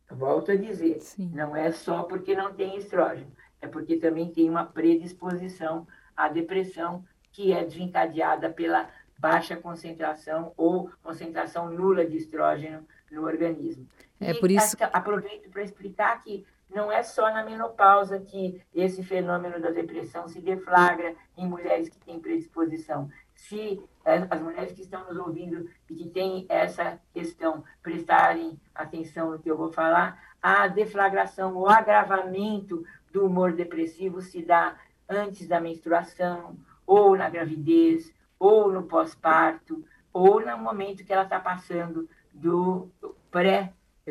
Volto 0.10 0.51
a 0.51 0.55
dizer, 0.55 1.01
Sim. 1.01 1.31
não 1.34 1.55
é 1.55 1.72
só 1.72 2.03
porque 2.03 2.34
não 2.34 2.53
tem 2.53 2.77
estrógeno, 2.77 3.31
é 3.62 3.67
porque 3.67 3.98
também 3.98 4.31
tem 4.31 4.50
uma 4.50 4.65
predisposição 4.65 5.86
à 6.15 6.29
depressão 6.29 7.03
que 7.31 7.51
é 7.51 7.63
desencadeada 7.63 8.50
pela 8.50 8.89
baixa 9.19 9.55
concentração 9.55 10.53
ou 10.55 10.89
concentração 11.03 11.69
nula 11.69 12.05
de 12.05 12.17
estrógeno 12.17 12.86
no 13.12 13.25
organismo. 13.25 13.88
É 14.19 14.31
e 14.31 14.39
por 14.39 14.50
isso. 14.50 14.75
Aproveito 14.91 15.50
para 15.50 15.63
explicar 15.63 16.21
que 16.24 16.45
não 16.69 16.91
é 16.91 17.01
só 17.01 17.31
na 17.31 17.43
menopausa 17.43 18.19
que 18.19 18.62
esse 18.74 19.03
fenômeno 19.03 19.59
da 19.59 19.69
depressão 19.69 20.27
se 20.27 20.41
deflagra 20.41 21.15
em 21.38 21.47
mulheres 21.47 21.89
que 21.89 21.97
têm 22.00 22.19
predisposição. 22.19 23.09
Se 23.33 23.81
é, 24.03 24.27
as 24.29 24.41
mulheres 24.41 24.74
que 24.74 24.81
estão 24.81 25.05
nos 25.05 25.17
ouvindo 25.17 25.69
e 25.89 25.95
que 25.95 26.09
têm 26.09 26.45
essa 26.50 27.00
questão 27.13 27.63
prestarem 27.81 28.59
atenção 28.74 29.31
no 29.31 29.39
que 29.39 29.50
eu 29.50 29.57
vou 29.57 29.71
falar, 29.71 30.21
a 30.41 30.67
deflagração, 30.67 31.55
o 31.55 31.67
agravamento 31.67 32.83
do 33.12 33.25
humor 33.25 33.53
depressivo 33.53 34.21
se 34.21 34.41
dá 34.41 34.75
antes 35.07 35.47
da 35.47 35.62
menstruação, 35.62 36.57
ou 36.86 37.15
na 37.15 37.29
gravidez, 37.29 38.13
ou 38.39 38.71
no 38.71 38.83
pós-parto, 38.83 39.83
ou 40.12 40.39
no 40.39 40.57
momento 40.57 41.03
que 41.03 41.13
ela 41.13 41.24
está 41.24 41.39
passando 41.39 42.09
do 42.33 42.89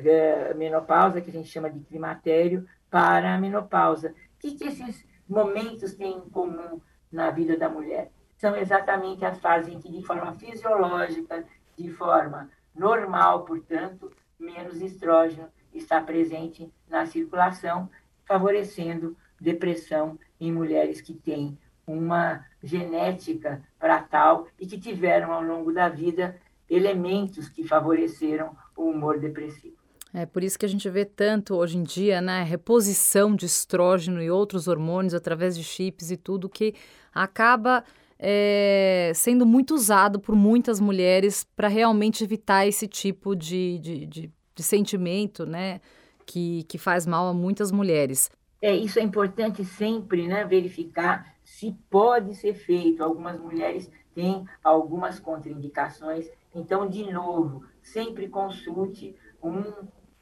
pré-menopausa, 0.01 1.21
que 1.21 1.31
a 1.31 1.33
gente 1.33 1.49
chama 1.49 1.71
de 1.71 1.81
climatério, 1.81 2.67
para 2.91 3.35
a 3.35 3.39
menopausa. 3.39 4.11
O 4.11 4.13
que, 4.39 4.53
que 4.53 4.65
esses 4.65 5.07
momentos 5.29 5.95
têm 5.95 6.19
em 6.19 6.29
comum 6.29 6.81
na 7.11 7.31
vida 7.31 7.57
da 7.57 7.69
mulher? 7.69 8.13
São 8.37 8.55
exatamente 8.55 9.25
as 9.25 9.39
fases 9.39 9.73
em 9.73 9.81
que, 9.81 9.91
de 9.91 10.03
forma 10.03 10.33
fisiológica, 10.35 11.45
de 11.77 11.91
forma 11.91 12.51
normal, 12.75 13.45
portanto, 13.45 14.13
menos 14.39 14.81
estrógeno 14.81 15.49
está 15.73 16.01
presente 16.01 16.71
na 16.89 17.07
circulação, 17.07 17.89
favorecendo 18.25 19.17
depressão 19.41 20.19
em 20.39 20.53
mulheres 20.53 21.01
que 21.01 21.15
têm 21.15 21.59
uma 21.87 22.45
genética 22.63 23.63
para 23.79 24.03
tal 24.03 24.49
e 24.59 24.67
que 24.67 24.79
tiveram 24.79 25.33
ao 25.33 25.43
longo 25.43 25.73
da 25.73 25.89
vida 25.89 26.37
elementos 26.69 27.49
que 27.49 27.67
favoreceram 27.67 28.57
o 28.77 28.91
humor 28.91 29.19
depressivo. 29.19 29.86
É 30.19 30.25
por 30.25 30.43
isso 30.43 30.59
que 30.59 30.65
a 30.65 30.69
gente 30.69 30.89
vê 30.89 31.05
tanto 31.05 31.55
hoje 31.55 31.77
em 31.77 31.83
dia, 31.83 32.23
né, 32.23 32.43
reposição 32.43 33.37
de 33.37 33.45
estrógeno 33.45 34.23
e 34.23 34.31
outros 34.31 34.67
hormônios 34.67 35.13
através 35.13 35.55
de 35.55 35.63
chips 35.63 36.11
e 36.11 36.17
tudo 36.17 36.49
que 36.49 36.75
acaba 37.15 37.85
é, 38.19 39.13
sendo 39.15 39.45
muito 39.45 39.75
usado 39.75 40.19
por 40.19 40.35
muitas 40.35 40.81
mulheres 40.81 41.45
para 41.55 41.69
realmente 41.69 42.25
evitar 42.25 42.67
esse 42.67 42.89
tipo 42.89 43.37
de, 43.37 43.79
de, 43.79 44.07
de, 44.07 44.33
de 44.55 44.63
sentimento, 44.63 45.45
né, 45.45 45.83
que, 46.25 46.63
que 46.63 46.79
faz 46.79 47.07
mal 47.07 47.29
a 47.29 47.35
muitas 47.35 47.71
mulheres. 47.71 48.31
É, 48.63 48.75
isso 48.75 48.99
é 48.99 49.03
importante 49.03 49.67
sempre, 49.67 50.27
né, 50.27 50.47
verificar 50.47 51.35
se 51.45 51.77
pode 51.91 52.35
ser 52.35 52.55
feito. 52.55 53.05
Algumas 53.05 53.39
mulheres 53.39 53.91
têm 54.15 54.47
algumas 54.65 55.21
contraindicações. 55.21 56.27
Então, 56.55 56.89
de 56.89 57.13
novo, 57.13 57.67
sempre 57.83 58.29
consulte 58.29 59.15
um, 59.43 59.63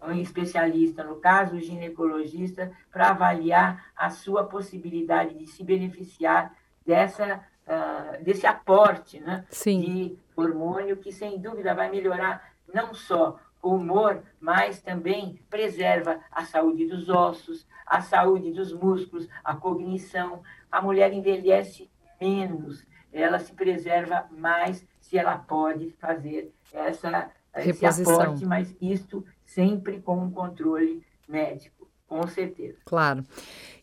um 0.06 0.20
especialista, 0.20 1.02
no 1.02 1.16
caso, 1.16 1.56
o 1.56 1.60
ginecologista, 1.60 2.72
para 2.92 3.10
avaliar 3.10 3.86
a 3.96 4.10
sua 4.10 4.44
possibilidade 4.44 5.34
de 5.34 5.46
se 5.46 5.62
beneficiar 5.62 6.54
dessa, 6.84 7.44
uh, 7.66 8.22
desse 8.22 8.46
aporte 8.46 9.20
né, 9.20 9.44
de 9.50 10.18
hormônio 10.36 10.96
que, 10.96 11.12
sem 11.12 11.38
dúvida, 11.38 11.74
vai 11.74 11.90
melhorar 11.90 12.52
não 12.72 12.92
só 12.92 13.38
o 13.62 13.76
humor, 13.76 14.22
mas 14.38 14.82
também 14.82 15.40
preserva 15.48 16.20
a 16.30 16.44
saúde 16.44 16.86
dos 16.86 17.08
ossos, 17.08 17.66
a 17.86 18.02
saúde 18.02 18.52
dos 18.52 18.72
músculos, 18.72 19.28
a 19.42 19.54
cognição. 19.56 20.42
A 20.70 20.82
mulher 20.82 21.12
envelhece 21.12 21.90
menos, 22.20 22.86
ela 23.12 23.38
se 23.38 23.52
preserva 23.54 24.26
mais 24.30 24.86
se 25.00 25.16
ela 25.16 25.38
pode 25.38 25.90
fazer 25.92 26.52
essa 26.72 27.30
Reposição. 27.54 27.88
esse 27.88 28.22
aporte, 28.22 28.46
mas 28.46 28.76
isto 28.80 29.24
sempre 29.44 30.00
com 30.00 30.16
um 30.16 30.30
controle 30.30 31.04
médico, 31.28 31.88
com 32.06 32.26
certeza. 32.26 32.78
Claro. 32.84 33.24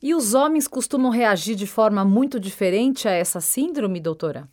E 0.02 0.14
os 0.14 0.34
homens 0.34 0.68
costumam 0.68 1.12
reagir 1.12 1.56
de 1.56 1.68
forma 1.68 2.04
muito 2.06 2.40
diferente 2.40 3.08
a 3.08 3.12
essa 3.12 3.42
síndrome, 3.42 4.00
doutora? 4.00 4.48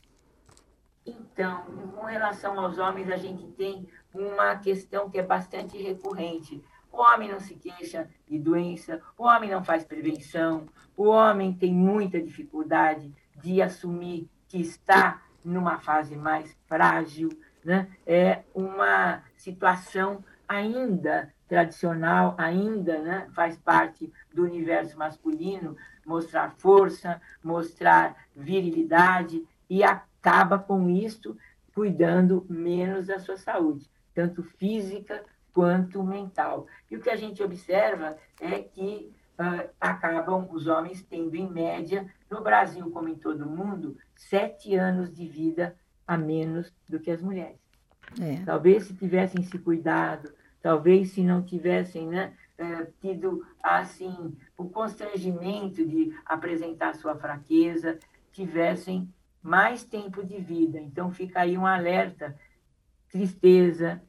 Então, 1.07 1.63
com 1.95 2.05
relação 2.05 2.59
aos 2.59 2.79
homens, 2.79 3.11
a 3.11 3.17
gente 3.17 3.47
tem 3.53 3.89
uma 4.13 4.57
questão 4.57 5.09
que 5.09 5.19
é 5.19 5.23
bastante 5.23 5.77
recorrente. 5.79 6.63
O 6.91 7.01
homem 7.01 7.31
não 7.31 7.39
se 7.39 7.55
queixa 7.55 8.09
de 8.27 8.39
doença, 8.39 9.01
o 9.17 9.25
homem 9.25 9.51
não 9.51 9.63
faz 9.63 9.85
prevenção, 9.85 10.67
o 10.97 11.05
homem 11.05 11.53
tem 11.53 11.73
muita 11.73 12.21
dificuldade 12.21 13.15
de 13.37 13.63
assumir 13.63 14.29
que 14.49 14.61
está 14.61 15.23
numa 15.45 15.79
fase 15.79 16.17
mais 16.17 16.57
frágil, 16.67 17.29
né? 17.65 17.89
é 18.07 18.43
uma 18.55 19.23
situação 19.37 20.25
ainda 20.49 21.33
tradicional, 21.47 22.35
ainda 22.39 22.99
né? 23.01 23.29
faz 23.35 23.57
parte 23.57 24.13
do 24.35 24.45
universo 24.45 24.99
masculino, 24.99 25.77
mostrar 26.05 26.55
força, 26.59 27.21
mostrar 27.43 28.17
virilidade, 28.35 29.47
e 29.69 29.83
acaba 29.83 30.59
com 30.59 30.89
isso 30.89 31.37
cuidando 31.75 32.45
menos 32.49 33.07
da 33.07 33.19
sua 33.19 33.37
saúde, 33.37 33.89
tanto 34.15 34.43
física 34.43 35.23
quanto 35.53 36.03
mental. 36.03 36.67
E 36.91 36.97
o 36.97 37.01
que 37.01 37.11
a 37.11 37.17
gente 37.17 37.43
observa 37.43 38.17
é 38.41 38.61
que 38.61 39.13
uh, 39.39 39.69
acabam 39.81 40.49
os 40.51 40.67
homens 40.67 41.03
tendo, 41.03 41.35
em 41.37 41.49
média, 41.49 42.07
no 42.31 42.43
Brasil 42.43 42.91
como 42.91 43.09
em 43.09 43.15
todo 43.15 43.43
o 43.43 43.51
mundo, 43.51 43.97
sete 44.17 44.75
anos 44.75 45.13
de 45.13 45.27
vida 45.27 45.77
a 46.07 46.17
menos 46.17 46.73
do 46.89 46.99
que 46.99 47.11
as 47.11 47.21
mulheres. 47.21 47.61
É. 48.21 48.43
Talvez 48.45 48.85
se 48.85 48.95
tivessem 48.95 49.43
se 49.43 49.59
cuidado, 49.59 50.33
talvez 50.63 51.11
se 51.11 51.23
não 51.23 51.43
tivessem 51.43 52.07
né, 52.09 52.35
eh, 52.57 52.87
tido 53.01 53.47
assim 53.63 54.37
o 54.57 54.69
constrangimento 54.69 55.87
de 55.87 56.15
apresentar 56.25 56.95
sua 56.95 57.17
fraqueza, 57.17 57.99
tivessem 58.33 59.13
mais 59.43 59.85
tempo 59.85 60.25
de 60.25 60.39
vida. 60.39 60.79
Então 60.79 61.11
fica 61.11 61.41
aí 61.41 61.57
um 61.57 61.67
alerta, 61.67 62.39
tristeza, 63.11 64.03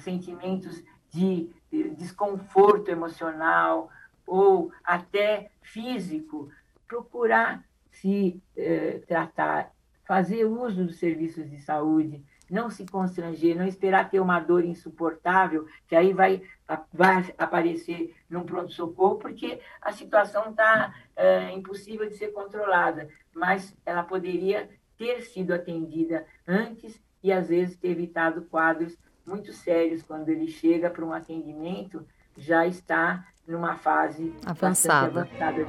sentimentos 0.00 0.82
de 1.10 1.50
desconforto 1.96 2.90
emocional 2.90 3.90
ou 4.26 4.72
até 4.84 5.50
físico, 5.62 6.50
procurar 6.86 7.64
se 7.90 8.42
eh, 8.56 9.02
tratar, 9.06 9.72
fazer 10.04 10.44
uso 10.44 10.84
dos 10.86 10.98
serviços 10.98 11.48
de 11.50 11.58
saúde, 11.58 12.24
não 12.52 12.68
se 12.68 12.84
constranger, 12.84 13.56
não 13.56 13.66
esperar 13.66 14.10
ter 14.10 14.20
uma 14.20 14.38
dor 14.38 14.62
insuportável, 14.62 15.66
que 15.88 15.96
aí 15.96 16.12
vai, 16.12 16.42
vai 16.92 17.34
aparecer 17.38 18.14
num 18.28 18.44
pronto-socorro, 18.44 19.16
porque 19.16 19.58
a 19.80 19.90
situação 19.90 20.50
está 20.50 20.94
é, 21.16 21.50
impossível 21.52 22.06
de 22.06 22.14
ser 22.14 22.28
controlada, 22.28 23.08
mas 23.34 23.74
ela 23.86 24.02
poderia 24.02 24.68
ter 24.98 25.22
sido 25.22 25.54
atendida 25.54 26.26
antes 26.46 27.02
e, 27.22 27.32
às 27.32 27.48
vezes, 27.48 27.78
ter 27.78 27.88
evitado 27.88 28.42
quadros 28.42 28.98
muito 29.26 29.50
sérios 29.54 30.02
quando 30.02 30.28
ele 30.28 30.46
chega 30.46 30.90
para 30.90 31.04
um 31.06 31.12
atendimento, 31.12 32.06
já 32.36 32.66
está 32.66 33.26
numa 33.48 33.76
fase 33.76 34.34
avançada. 34.44 35.22
avançada. 35.22 35.66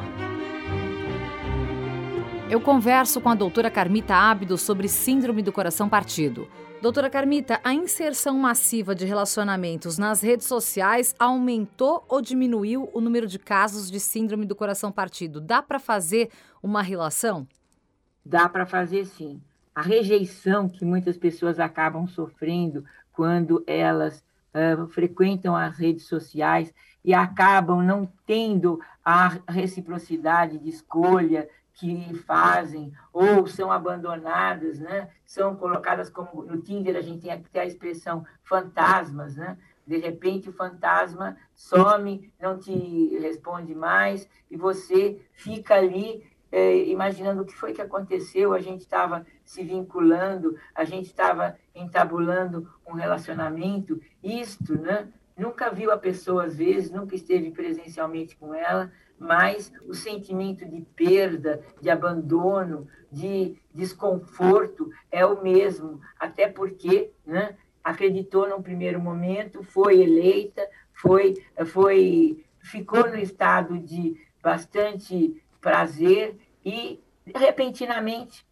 Eu 2.49 2.59
converso 2.59 3.21
com 3.21 3.29
a 3.29 3.35
doutora 3.35 3.71
Carmita 3.71 4.15
Ábido 4.15 4.57
sobre 4.57 4.89
síndrome 4.89 5.41
do 5.41 5.51
coração 5.51 5.87
partido. 5.87 6.47
Doutora 6.83 7.09
Carmita, 7.09 7.61
a 7.63 7.73
inserção 7.73 8.37
massiva 8.37 8.93
de 8.93 9.05
relacionamentos 9.05 9.97
nas 9.97 10.21
redes 10.21 10.47
sociais 10.47 11.15
aumentou 11.17 12.03
ou 12.09 12.21
diminuiu 12.21 12.89
o 12.93 12.99
número 12.99 13.25
de 13.25 13.39
casos 13.39 13.89
de 13.89 14.01
síndrome 14.01 14.45
do 14.45 14.53
coração 14.53 14.91
partido? 14.91 15.39
Dá 15.39 15.61
para 15.61 15.79
fazer 15.79 16.29
uma 16.61 16.81
relação? 16.81 17.47
Dá 18.25 18.49
para 18.49 18.65
fazer 18.65 19.05
sim. 19.05 19.41
A 19.73 19.81
rejeição 19.81 20.67
que 20.67 20.83
muitas 20.83 21.15
pessoas 21.15 21.57
acabam 21.57 22.05
sofrendo 22.05 22.83
quando 23.13 23.63
elas 23.65 24.21
uh, 24.53 24.85
frequentam 24.87 25.55
as 25.55 25.77
redes 25.77 26.05
sociais 26.05 26.73
e 27.01 27.13
acabam 27.13 27.81
não 27.81 28.11
tendo 28.27 28.77
a 29.05 29.39
reciprocidade 29.47 30.57
de 30.57 30.67
escolha, 30.67 31.47
que 31.73 32.13
fazem 32.25 32.93
ou 33.11 33.47
são 33.47 33.71
abandonadas, 33.71 34.79
né? 34.79 35.09
São 35.25 35.55
colocadas 35.55 36.09
como 36.09 36.43
no 36.43 36.61
Tinder 36.61 36.95
a 36.95 37.01
gente 37.01 37.21
tem 37.21 37.31
até 37.31 37.61
a 37.61 37.65
expressão 37.65 38.25
fantasmas, 38.43 39.35
né? 39.35 39.57
De 39.85 39.97
repente 39.97 40.49
o 40.49 40.53
fantasma 40.53 41.35
some, 41.55 42.31
não 42.39 42.57
te 42.57 43.17
responde 43.19 43.73
mais 43.75 44.29
e 44.49 44.55
você 44.55 45.19
fica 45.33 45.75
ali 45.75 46.23
é, 46.51 46.85
imaginando 46.85 47.41
o 47.41 47.45
que 47.45 47.55
foi 47.55 47.73
que 47.73 47.81
aconteceu. 47.81 48.53
A 48.53 48.59
gente 48.59 48.81
estava 48.81 49.25
se 49.43 49.63
vinculando, 49.63 50.55
a 50.75 50.83
gente 50.85 51.07
estava 51.07 51.57
entabulando 51.73 52.71
um 52.87 52.93
relacionamento. 52.93 53.99
Isto, 54.23 54.79
né? 54.79 55.07
Nunca 55.35 55.71
viu 55.71 55.91
a 55.91 55.97
pessoa 55.97 56.45
às 56.45 56.55
vezes, 56.55 56.91
nunca 56.91 57.15
esteve 57.15 57.49
presencialmente 57.49 58.37
com 58.37 58.53
ela, 58.53 58.91
mas 59.23 59.71
o 59.87 59.93
sentimento 59.93 60.65
de 60.65 60.81
perda, 60.81 61.63
de 61.81 61.89
abandono, 61.89 62.87
de 63.09 63.57
desconforto 63.73 64.91
é 65.09 65.25
o 65.25 65.41
mesmo, 65.41 66.01
até 66.19 66.47
porque 66.47 67.11
né, 67.25 67.55
acreditou 67.83 68.49
num 68.49 68.61
primeiro 68.61 68.99
momento, 68.99 69.63
foi 69.63 70.01
eleita, 70.01 70.67
foi, 70.93 71.41
foi, 71.67 72.43
ficou 72.59 73.09
no 73.09 73.17
estado 73.17 73.79
de 73.79 74.19
bastante 74.41 75.41
prazer 75.61 76.35
e 76.65 77.01
repentinamente 77.33 78.45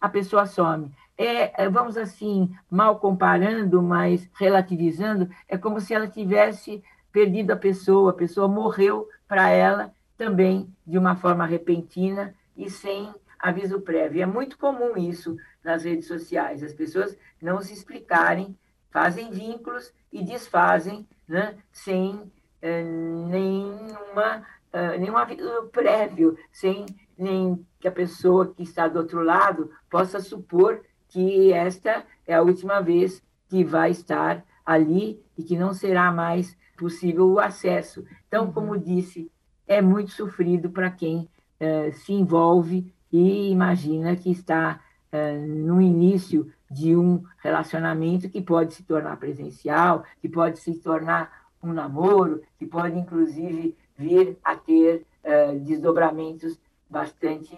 a 0.00 0.08
pessoa 0.08 0.44
some. 0.44 0.90
É, 1.16 1.64
é 1.64 1.68
vamos 1.68 1.96
assim, 1.96 2.52
mal 2.68 2.98
comparando, 2.98 3.80
mas 3.80 4.28
relativizando, 4.34 5.30
é 5.48 5.56
como 5.56 5.80
se 5.80 5.94
ela 5.94 6.08
tivesse 6.08 6.82
perdido 7.12 7.52
a 7.52 7.56
pessoa, 7.56 8.10
a 8.10 8.14
pessoa 8.14 8.48
morreu 8.48 9.08
para 9.28 9.50
ela 9.50 9.94
também 10.16 10.72
de 10.86 10.98
uma 10.98 11.16
forma 11.16 11.46
repentina 11.46 12.34
e 12.56 12.70
sem 12.70 13.12
aviso 13.38 13.80
prévio. 13.80 14.22
É 14.22 14.26
muito 14.26 14.58
comum 14.58 14.96
isso 14.96 15.36
nas 15.62 15.84
redes 15.84 16.06
sociais, 16.06 16.62
as 16.62 16.72
pessoas 16.72 17.16
não 17.40 17.60
se 17.60 17.72
explicarem, 17.72 18.56
fazem 18.90 19.30
vínculos 19.30 19.92
e 20.12 20.24
desfazem 20.24 21.06
né, 21.28 21.56
sem 21.72 22.30
eh, 22.62 22.82
nenhuma, 22.82 24.46
eh, 24.72 24.98
nenhum 24.98 25.16
aviso 25.16 25.68
prévio, 25.72 26.38
sem 26.52 26.86
nem 27.18 27.66
que 27.80 27.88
a 27.88 27.92
pessoa 27.92 28.52
que 28.54 28.62
está 28.62 28.88
do 28.88 28.98
outro 28.98 29.22
lado 29.22 29.70
possa 29.90 30.20
supor 30.20 30.82
que 31.08 31.52
esta 31.52 32.04
é 32.26 32.34
a 32.34 32.42
última 32.42 32.80
vez 32.80 33.22
que 33.48 33.64
vai 33.64 33.90
estar 33.90 34.44
ali 34.64 35.22
e 35.36 35.42
que 35.42 35.56
não 35.56 35.72
será 35.72 36.10
mais 36.10 36.56
possível 36.76 37.28
o 37.28 37.38
acesso. 37.38 38.04
Então, 38.26 38.52
como 38.52 38.72
uhum. 38.72 38.78
disse 38.78 39.30
é 39.66 39.80
muito 39.82 40.12
sofrido 40.12 40.70
para 40.70 40.90
quem 40.90 41.28
uh, 41.60 41.92
se 41.92 42.12
envolve 42.12 42.92
e 43.12 43.50
imagina 43.50 44.16
que 44.16 44.30
está 44.30 44.80
uh, 45.12 45.46
no 45.46 45.80
início 45.80 46.52
de 46.70 46.96
um 46.96 47.22
relacionamento 47.38 48.28
que 48.28 48.40
pode 48.40 48.74
se 48.74 48.82
tornar 48.82 49.16
presencial, 49.18 50.04
que 50.20 50.28
pode 50.28 50.58
se 50.58 50.74
tornar 50.74 51.46
um 51.62 51.72
namoro, 51.72 52.42
que 52.58 52.66
pode 52.66 52.98
inclusive 52.98 53.76
vir 53.96 54.36
a 54.44 54.56
ter 54.56 55.06
uh, 55.24 55.58
desdobramentos 55.60 56.58
bastante 56.88 57.56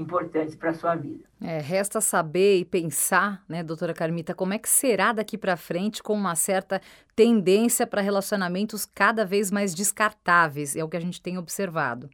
importantes 0.00 0.54
para 0.54 0.70
a 0.70 0.74
sua 0.74 0.94
vida. 0.94 1.24
É, 1.40 1.58
resta 1.58 2.00
saber 2.00 2.58
e 2.58 2.64
pensar, 2.64 3.44
né, 3.48 3.62
doutora 3.62 3.94
Carmita, 3.94 4.34
como 4.34 4.54
é 4.54 4.58
que 4.58 4.68
será 4.68 5.12
daqui 5.12 5.36
para 5.38 5.56
frente 5.56 6.02
com 6.02 6.14
uma 6.14 6.34
certa 6.34 6.80
tendência 7.14 7.86
para 7.86 8.00
relacionamentos 8.00 8.84
cada 8.86 9.24
vez 9.24 9.50
mais 9.50 9.74
descartáveis, 9.74 10.76
é 10.76 10.82
o 10.82 10.88
que 10.88 10.96
a 10.96 11.00
gente 11.00 11.20
tem 11.20 11.38
observado. 11.38 12.08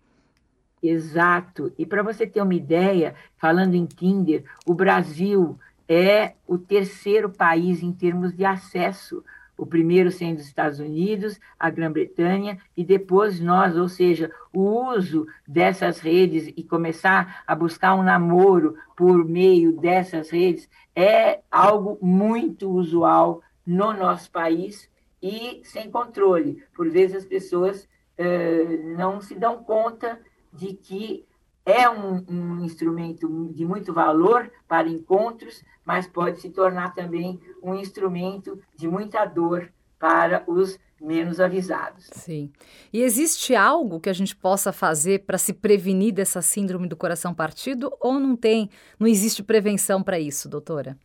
Exato. 0.83 1.73
E 1.79 1.87
para 1.87 2.03
você 2.03 2.27
ter 2.27 2.41
uma 2.41 2.55
ideia, 2.55 3.15
falando 3.37 3.75
em 3.75 3.87
Tinder, 3.87 4.45
o 4.67 4.75
Brasil 4.75 5.59
é 5.89 6.35
o 6.47 6.59
terceiro 6.59 7.31
país 7.31 7.83
em 7.83 7.93
termos 7.93 8.35
de 8.35 8.45
acesso 8.45 9.25
o 9.57 9.67
primeiro 9.67 10.11
sendo 10.11 10.39
os 10.39 10.47
Estados 10.47 10.79
Unidos, 10.79 11.41
a 11.59 11.71
Grã-Bretanha 11.71 12.59
e 12.77 12.85
depois 12.85 13.41
nós, 13.41 13.77
ou 13.77 13.89
seja, 13.89 14.31
o 14.53 14.95
uso 14.95 15.27
dessas 15.47 16.01
redes 16.01 16.53
e 16.57 16.63
começar 16.63 17.43
a 17.47 17.55
buscar 17.55 17.95
um 17.95 18.03
namoro 18.03 18.77
por 18.97 19.25
meio 19.25 19.73
dessas 19.73 20.31
redes 20.31 20.69
é 20.95 21.41
algo 21.51 21.99
muito 22.01 22.71
usual 22.71 23.43
no 23.67 23.93
nosso 23.93 24.31
país 24.31 24.91
e 25.23 25.61
sem 25.65 25.91
controle. 25.91 26.63
Por 26.75 26.89
vezes 26.91 27.17
as 27.17 27.25
pessoas 27.25 27.89
eh, 28.17 28.81
não 28.97 29.21
se 29.21 29.35
dão 29.35 29.63
conta 29.63 30.21
de 30.53 30.75
que 30.75 31.27
é 31.67 31.91
um, 31.91 32.25
um, 32.29 32.65
instrumento 32.65 33.53
de 33.53 33.67
muito 33.67 33.93
valor 33.93 34.49
para 34.69 34.89
encontros, 34.89 35.65
mas 35.85 36.07
pode 36.07 36.41
se 36.41 36.51
tornar 36.51 36.95
também 36.95 37.41
um 37.61 37.75
instrumento 37.75 38.63
de 38.77 38.87
muita 38.87 39.25
dor 39.25 39.73
para 39.99 40.45
os 40.47 40.79
menos 41.01 41.41
avisados. 41.41 42.09
Sim. 42.13 42.53
E 42.93 43.03
existe 43.03 43.55
algo 43.55 43.99
que 43.99 44.09
a 44.09 44.13
gente 44.13 44.35
possa 44.35 44.73
fazer 44.73 45.25
para 45.27 45.37
se 45.37 45.53
prevenir 45.53 46.15
dessa 46.15 46.41
síndrome 46.41 46.89
do 46.89 46.97
coração 46.97 47.35
partido 47.35 47.93
ou 48.01 48.21
não 48.21 48.37
tem, 48.37 48.71
não 48.99 49.07
existe 49.09 49.43
prevenção 49.43 50.03
para 50.03 50.21
isso, 50.21 50.49
doutora? 50.49 50.97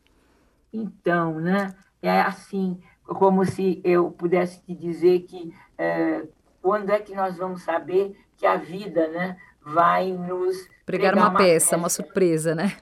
Então, 0.71 1.39
né? 1.39 1.73
É 2.01 2.21
assim, 2.21 2.79
como 3.03 3.45
se 3.45 3.81
eu 3.83 4.11
pudesse 4.11 4.61
te 4.61 4.73
dizer 4.73 5.21
que 5.21 5.53
é, 5.77 6.23
quando 6.61 6.91
é 6.91 6.99
que 6.99 7.13
nós 7.13 7.37
vamos 7.37 7.63
saber 7.63 8.15
que 8.37 8.45
a 8.45 8.55
vida, 8.55 9.07
né, 9.09 9.37
vai 9.63 10.11
nos 10.11 10.67
pregar 10.85 11.13
uma, 11.13 11.29
uma 11.29 11.37
peça, 11.37 11.53
peça, 11.53 11.77
uma 11.77 11.89
surpresa, 11.89 12.55
né? 12.55 12.77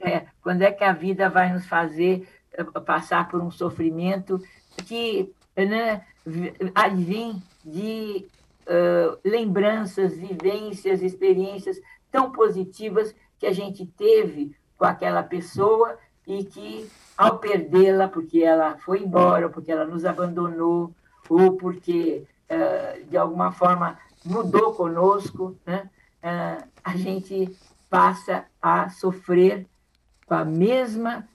É, 0.00 0.26
quando 0.42 0.62
é 0.62 0.70
que 0.70 0.84
a 0.84 0.92
vida 0.92 1.28
vai 1.28 1.52
nos 1.52 1.66
fazer 1.66 2.28
eh, 2.52 2.64
passar 2.80 3.28
por 3.28 3.40
um 3.40 3.50
sofrimento 3.50 4.40
que 4.86 5.32
né, 5.56 6.02
advém 6.74 7.42
de 7.64 8.26
uh, 8.66 9.18
lembranças, 9.24 10.16
vivências, 10.16 11.02
experiências 11.02 11.80
tão 12.10 12.30
positivas 12.30 13.14
que 13.38 13.46
a 13.46 13.52
gente 13.52 13.86
teve 13.86 14.54
com 14.76 14.84
aquela 14.84 15.22
pessoa 15.22 15.96
e 16.26 16.44
que, 16.44 16.90
ao 17.16 17.38
perdê-la, 17.38 18.08
porque 18.08 18.42
ela 18.42 18.76
foi 18.78 19.02
embora, 19.02 19.48
porque 19.48 19.72
ela 19.72 19.86
nos 19.86 20.04
abandonou, 20.04 20.92
ou 21.28 21.56
porque, 21.56 22.24
uh, 22.50 23.04
de 23.08 23.16
alguma 23.16 23.52
forma, 23.52 23.98
mudou 24.24 24.74
conosco, 24.74 25.56
né? 25.64 25.88
Uh, 26.26 26.68
a 26.82 26.96
gente 26.96 27.56
passa 27.88 28.44
a 28.60 28.88
sofrer 28.90 29.66
com 30.26 30.34
a 30.34 30.44
mesma 30.44 31.26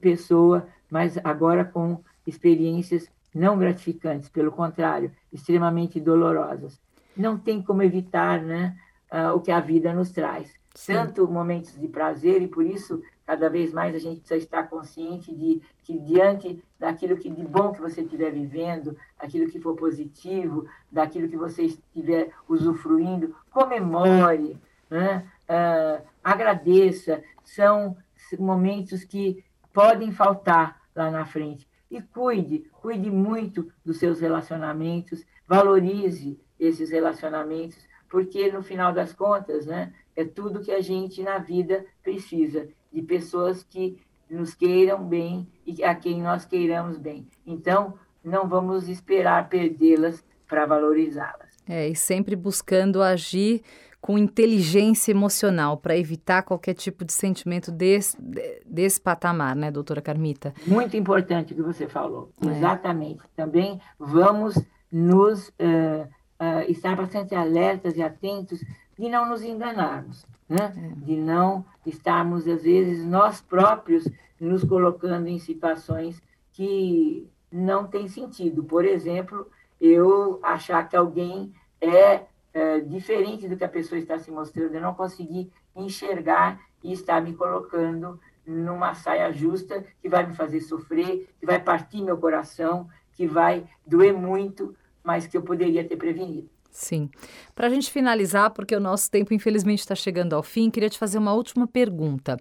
pessoa, 0.00 0.66
mas 0.90 1.18
agora 1.22 1.64
com 1.64 2.02
experiências 2.26 3.08
não 3.32 3.58
gratificantes, 3.58 4.28
pelo 4.28 4.50
contrário, 4.50 5.12
extremamente 5.32 6.00
dolorosas. 6.00 6.80
Não 7.16 7.38
tem 7.38 7.62
como 7.62 7.82
evitar 7.82 8.42
né, 8.42 8.76
uh, 9.12 9.36
o 9.36 9.40
que 9.40 9.52
a 9.52 9.60
vida 9.60 9.92
nos 9.92 10.10
traz. 10.10 10.52
Sim. 10.74 10.94
Tanto 10.94 11.28
momentos 11.28 11.78
de 11.78 11.86
prazer, 11.86 12.42
e 12.42 12.48
por 12.48 12.64
isso, 12.64 13.02
cada 13.30 13.48
vez 13.48 13.72
mais, 13.72 13.94
a 13.94 13.98
gente 14.00 14.18
precisa 14.18 14.42
estar 14.42 14.64
consciente 14.64 15.32
de 15.32 15.62
que, 15.84 15.96
diante 15.96 16.60
daquilo 16.76 17.16
que 17.16 17.30
de 17.30 17.44
bom 17.44 17.70
que 17.70 17.80
você 17.80 18.00
estiver 18.00 18.32
vivendo, 18.32 18.96
aquilo 19.16 19.48
que 19.48 19.60
for 19.60 19.76
positivo, 19.76 20.66
daquilo 20.90 21.28
que 21.28 21.36
você 21.36 21.62
estiver 21.62 22.32
usufruindo, 22.48 23.36
comemore, 23.52 24.58
né? 24.90 25.30
uh, 25.48 26.04
agradeça. 26.24 27.22
São 27.44 27.96
momentos 28.36 29.04
que 29.04 29.44
podem 29.72 30.10
faltar 30.10 30.80
lá 30.92 31.08
na 31.08 31.24
frente. 31.24 31.68
E 31.88 32.02
cuide, 32.02 32.68
cuide 32.82 33.12
muito 33.12 33.72
dos 33.84 33.98
seus 33.98 34.18
relacionamentos, 34.20 35.24
valorize 35.46 36.36
esses 36.58 36.90
relacionamentos, 36.90 37.78
porque 38.08 38.50
no 38.50 38.60
final 38.60 38.92
das 38.92 39.12
contas, 39.12 39.66
né, 39.66 39.94
é 40.16 40.24
tudo 40.24 40.62
que 40.62 40.72
a 40.72 40.80
gente 40.80 41.22
na 41.22 41.38
vida 41.38 41.86
precisa, 42.02 42.68
de 42.92 43.02
pessoas 43.02 43.62
que 43.62 43.98
nos 44.28 44.54
queiram 44.54 45.04
bem 45.04 45.48
e 45.66 45.82
a 45.82 45.94
quem 45.94 46.22
nós 46.22 46.44
queiramos 46.44 46.96
bem. 46.96 47.26
Então, 47.46 47.94
não 48.22 48.48
vamos 48.48 48.88
esperar 48.88 49.48
perdê-las 49.48 50.24
para 50.46 50.66
valorizá-las. 50.66 51.50
É, 51.68 51.88
e 51.88 51.94
sempre 51.94 52.34
buscando 52.34 53.02
agir 53.02 53.62
com 54.00 54.16
inteligência 54.16 55.12
emocional 55.12 55.76
para 55.76 55.96
evitar 55.96 56.42
qualquer 56.42 56.74
tipo 56.74 57.04
de 57.04 57.12
sentimento 57.12 57.70
desse, 57.70 58.16
desse 58.64 59.00
patamar, 59.00 59.54
né, 59.54 59.70
doutora 59.70 60.00
Carmita? 60.00 60.54
Muito 60.66 60.96
importante 60.96 61.52
o 61.52 61.56
que 61.56 61.62
você 61.62 61.86
falou. 61.86 62.32
É. 62.42 62.48
Exatamente. 62.48 63.20
Também 63.36 63.80
vamos 63.98 64.58
nos 64.90 65.48
uh, 65.48 66.08
uh, 66.40 66.70
estar 66.70 66.96
bastante 66.96 67.34
alertas 67.34 67.96
e 67.96 68.02
atentos 68.02 68.60
de 68.98 69.08
não 69.08 69.28
nos 69.28 69.42
enganarmos, 69.42 70.26
né? 70.50 70.72
É. 70.76 71.04
de 71.04 71.16
não 71.16 71.64
estarmos, 71.86 72.48
às 72.48 72.64
vezes, 72.64 73.06
nós 73.06 73.40
próprios 73.40 74.08
nos 74.40 74.64
colocando 74.64 75.28
em 75.28 75.38
situações 75.38 76.20
que 76.52 77.30
não 77.52 77.86
tem 77.86 78.08
sentido. 78.08 78.64
Por 78.64 78.84
exemplo, 78.84 79.46
eu 79.80 80.40
achar 80.42 80.88
que 80.88 80.96
alguém 80.96 81.52
é, 81.80 82.24
é, 82.52 82.80
diferente 82.80 83.48
do 83.48 83.56
que 83.56 83.62
a 83.62 83.68
pessoa 83.68 83.98
está 83.98 84.18
se 84.18 84.30
mostrando, 84.30 84.74
eu 84.74 84.80
não 84.80 84.92
conseguir 84.92 85.52
enxergar 85.76 86.60
e 86.82 86.92
estar 86.92 87.22
me 87.22 87.32
colocando 87.34 88.18
numa 88.44 88.94
saia 88.94 89.32
justa 89.32 89.84
que 90.02 90.08
vai 90.08 90.26
me 90.26 90.34
fazer 90.34 90.60
sofrer, 90.60 91.28
que 91.38 91.46
vai 91.46 91.60
partir 91.62 92.02
meu 92.02 92.18
coração, 92.18 92.88
que 93.12 93.26
vai 93.26 93.66
doer 93.86 94.12
muito, 94.12 94.74
mas 95.04 95.26
que 95.26 95.36
eu 95.36 95.42
poderia 95.42 95.86
ter 95.86 95.96
prevenido. 95.96 96.50
Sim. 96.70 97.10
Para 97.54 97.66
a 97.66 97.70
gente 97.70 97.90
finalizar, 97.90 98.50
porque 98.50 98.74
o 98.74 98.80
nosso 98.80 99.10
tempo 99.10 99.34
infelizmente 99.34 99.80
está 99.80 99.94
chegando 99.94 100.34
ao 100.34 100.42
fim, 100.42 100.70
queria 100.70 100.88
te 100.88 100.98
fazer 100.98 101.18
uma 101.18 101.32
última 101.32 101.66
pergunta. 101.66 102.36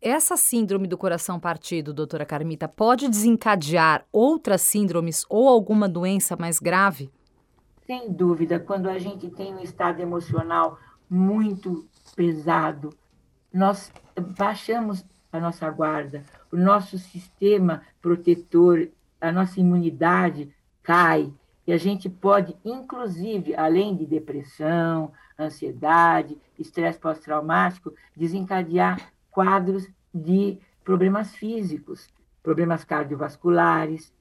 Essa 0.00 0.36
síndrome 0.36 0.86
do 0.86 0.96
coração 0.96 1.38
partido, 1.38 1.92
doutora 1.92 2.24
Carmita, 2.24 2.68
pode 2.68 3.08
desencadear 3.08 4.04
outras 4.12 4.62
síndromes 4.62 5.24
ou 5.28 5.48
alguma 5.48 5.88
doença 5.88 6.36
mais 6.36 6.58
grave? 6.58 7.10
Sem 7.86 8.12
dúvida, 8.12 8.60
quando 8.60 8.88
a 8.88 8.98
gente 8.98 9.28
tem 9.28 9.52
um 9.52 9.60
estado 9.60 10.00
emocional 10.00 10.78
muito 11.10 11.84
pesado, 12.14 12.90
nós 13.52 13.92
baixamos 14.38 15.04
a 15.32 15.40
nossa 15.40 15.68
guarda, 15.70 16.22
o 16.50 16.56
nosso 16.56 16.98
sistema 16.98 17.82
protetor, 18.00 18.88
a 19.20 19.32
nossa 19.32 19.58
imunidade 19.58 20.54
cai 20.82 21.32
e 21.66 21.72
a 21.72 21.76
gente 21.76 22.08
pode, 22.08 22.56
inclusive, 22.64 23.54
além 23.54 23.96
de 23.96 24.04
depressão, 24.04 25.12
ansiedade, 25.38 26.36
estresse 26.58 26.98
pós-traumático, 26.98 27.92
desencadear 28.16 29.12
quadros 29.30 29.88
de 30.12 30.58
problemas 30.84 31.34
físicos, 31.34 32.08
problemas 32.42 32.84
cardiovasculares, 32.84 34.12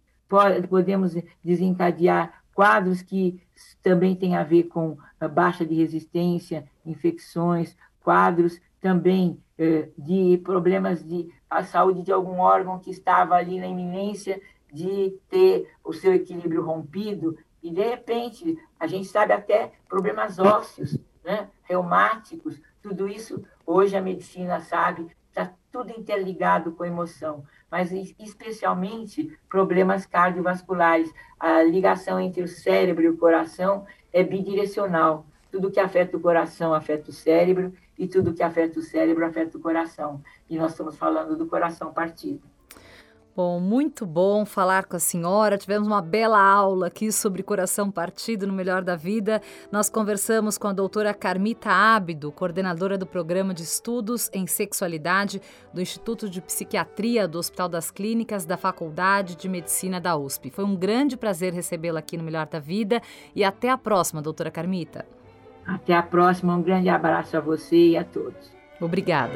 podemos 0.69 1.15
desencadear 1.43 2.41
quadros 2.53 3.01
que 3.01 3.41
também 3.81 4.15
têm 4.15 4.35
a 4.35 4.43
ver 4.43 4.63
com 4.63 4.97
baixa 5.33 5.65
de 5.65 5.75
resistência, 5.75 6.65
infecções, 6.85 7.75
quadros 8.01 8.59
também 8.79 9.39
eh, 9.57 9.89
de 9.97 10.37
problemas 10.43 11.03
de 11.03 11.29
a 11.49 11.63
saúde 11.63 12.01
de 12.01 12.11
algum 12.11 12.39
órgão 12.39 12.79
que 12.79 12.89
estava 12.89 13.35
ali 13.35 13.59
na 13.59 13.67
iminência 13.67 14.41
de 14.71 15.17
ter 15.29 15.69
o 15.83 15.91
seu 15.91 16.13
equilíbrio 16.13 16.63
rompido 16.63 17.37
e, 17.61 17.69
de 17.69 17.81
repente, 17.81 18.57
a 18.79 18.87
gente 18.87 19.07
sabe 19.07 19.33
até 19.33 19.71
problemas 19.87 20.39
ósseos, 20.39 20.97
né? 21.23 21.49
reumáticos, 21.63 22.59
tudo 22.81 23.07
isso, 23.07 23.43
hoje 23.65 23.95
a 23.95 24.01
medicina 24.01 24.59
sabe, 24.59 25.07
está 25.29 25.53
tudo 25.71 25.91
interligado 25.91 26.71
com 26.71 26.83
emoção, 26.83 27.43
mas 27.69 27.91
especialmente 27.91 29.37
problemas 29.47 30.05
cardiovasculares. 30.05 31.13
A 31.39 31.61
ligação 31.63 32.19
entre 32.19 32.41
o 32.41 32.47
cérebro 32.47 33.03
e 33.03 33.09
o 33.09 33.17
coração 33.17 33.85
é 34.11 34.23
bidirecional. 34.23 35.25
Tudo 35.51 35.71
que 35.71 35.79
afeta 35.79 36.17
o 36.17 36.19
coração 36.19 36.73
afeta 36.73 37.09
o 37.09 37.13
cérebro 37.13 37.73
e 37.97 38.07
tudo 38.07 38.33
que 38.33 38.43
afeta 38.43 38.79
o 38.79 38.83
cérebro 38.83 39.25
afeta 39.25 39.57
o 39.57 39.61
coração. 39.61 40.21
E 40.49 40.57
nós 40.57 40.71
estamos 40.71 40.97
falando 40.97 41.37
do 41.37 41.45
coração 41.45 41.93
partido. 41.93 42.41
Bom, 43.33 43.61
muito 43.61 44.05
bom 44.05 44.45
falar 44.45 44.85
com 44.85 44.97
a 44.97 44.99
senhora. 44.99 45.57
Tivemos 45.57 45.87
uma 45.87 46.01
bela 46.01 46.37
aula 46.37 46.87
aqui 46.87 47.13
sobre 47.13 47.41
coração 47.41 47.89
partido 47.89 48.45
no 48.45 48.51
Melhor 48.51 48.83
da 48.83 48.97
Vida. 48.97 49.41
Nós 49.71 49.89
conversamos 49.89 50.57
com 50.57 50.67
a 50.67 50.73
doutora 50.73 51.13
Carmita 51.13 51.69
Ábido, 51.69 52.29
coordenadora 52.29 52.97
do 52.97 53.05
programa 53.05 53.53
de 53.53 53.63
estudos 53.63 54.29
em 54.33 54.45
sexualidade 54.45 55.41
do 55.73 55.79
Instituto 55.79 56.29
de 56.29 56.41
Psiquiatria 56.41 57.25
do 57.25 57.39
Hospital 57.39 57.69
das 57.69 57.89
Clínicas 57.89 58.45
da 58.45 58.57
Faculdade 58.57 59.37
de 59.37 59.47
Medicina 59.47 60.01
da 60.01 60.17
USP. 60.17 60.49
Foi 60.49 60.65
um 60.65 60.75
grande 60.75 61.15
prazer 61.15 61.53
recebê-la 61.53 61.99
aqui 61.99 62.17
no 62.17 62.23
Melhor 62.23 62.47
da 62.47 62.59
Vida 62.59 63.01
e 63.33 63.45
até 63.45 63.69
a 63.69 63.77
próxima, 63.77 64.21
doutora 64.21 64.51
Carmita. 64.51 65.05
Até 65.65 65.93
a 65.93 66.03
próxima. 66.03 66.53
Um 66.53 66.61
grande 66.61 66.89
abraço 66.89 67.37
a 67.37 67.39
você 67.39 67.77
e 67.77 67.97
a 67.97 68.03
todos. 68.03 68.51
Obrigada. 68.81 69.35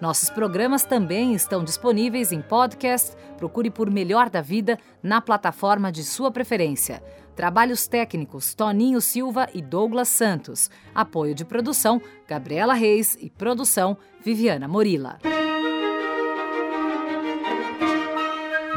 Nossos 0.00 0.28
programas 0.30 0.84
também 0.84 1.34
estão 1.34 1.64
disponíveis 1.64 2.32
em 2.32 2.40
podcast. 2.40 3.16
Procure 3.36 3.70
por 3.70 3.90
Melhor 3.90 4.28
da 4.28 4.40
Vida 4.40 4.78
na 5.02 5.20
plataforma 5.20 5.90
de 5.90 6.02
sua 6.02 6.30
preferência. 6.30 7.02
Trabalhos 7.34 7.86
técnicos 7.86 8.54
Toninho 8.54 9.00
Silva 9.00 9.48
e 9.52 9.60
Douglas 9.60 10.08
Santos. 10.08 10.70
Apoio 10.94 11.34
de 11.34 11.44
produção 11.44 12.00
Gabriela 12.28 12.74
Reis 12.74 13.16
e 13.20 13.30
produção 13.30 13.96
Viviana 14.22 14.68
Morila. 14.68 15.18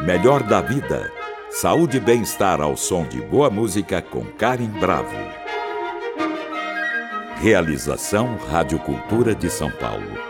Melhor 0.04 0.42
da 0.42 0.60
Vida. 0.60 1.12
Saúde 1.50 1.96
e 1.96 2.00
bem-estar 2.00 2.60
ao 2.60 2.76
som 2.76 3.06
de 3.06 3.20
boa 3.22 3.50
música 3.50 4.00
com 4.02 4.24
Karen 4.24 4.70
Bravo. 4.80 5.16
Realização 7.40 8.36
Rádio 8.36 8.78
Cultura 8.80 9.34
de 9.34 9.48
São 9.48 9.70
Paulo. 9.70 10.27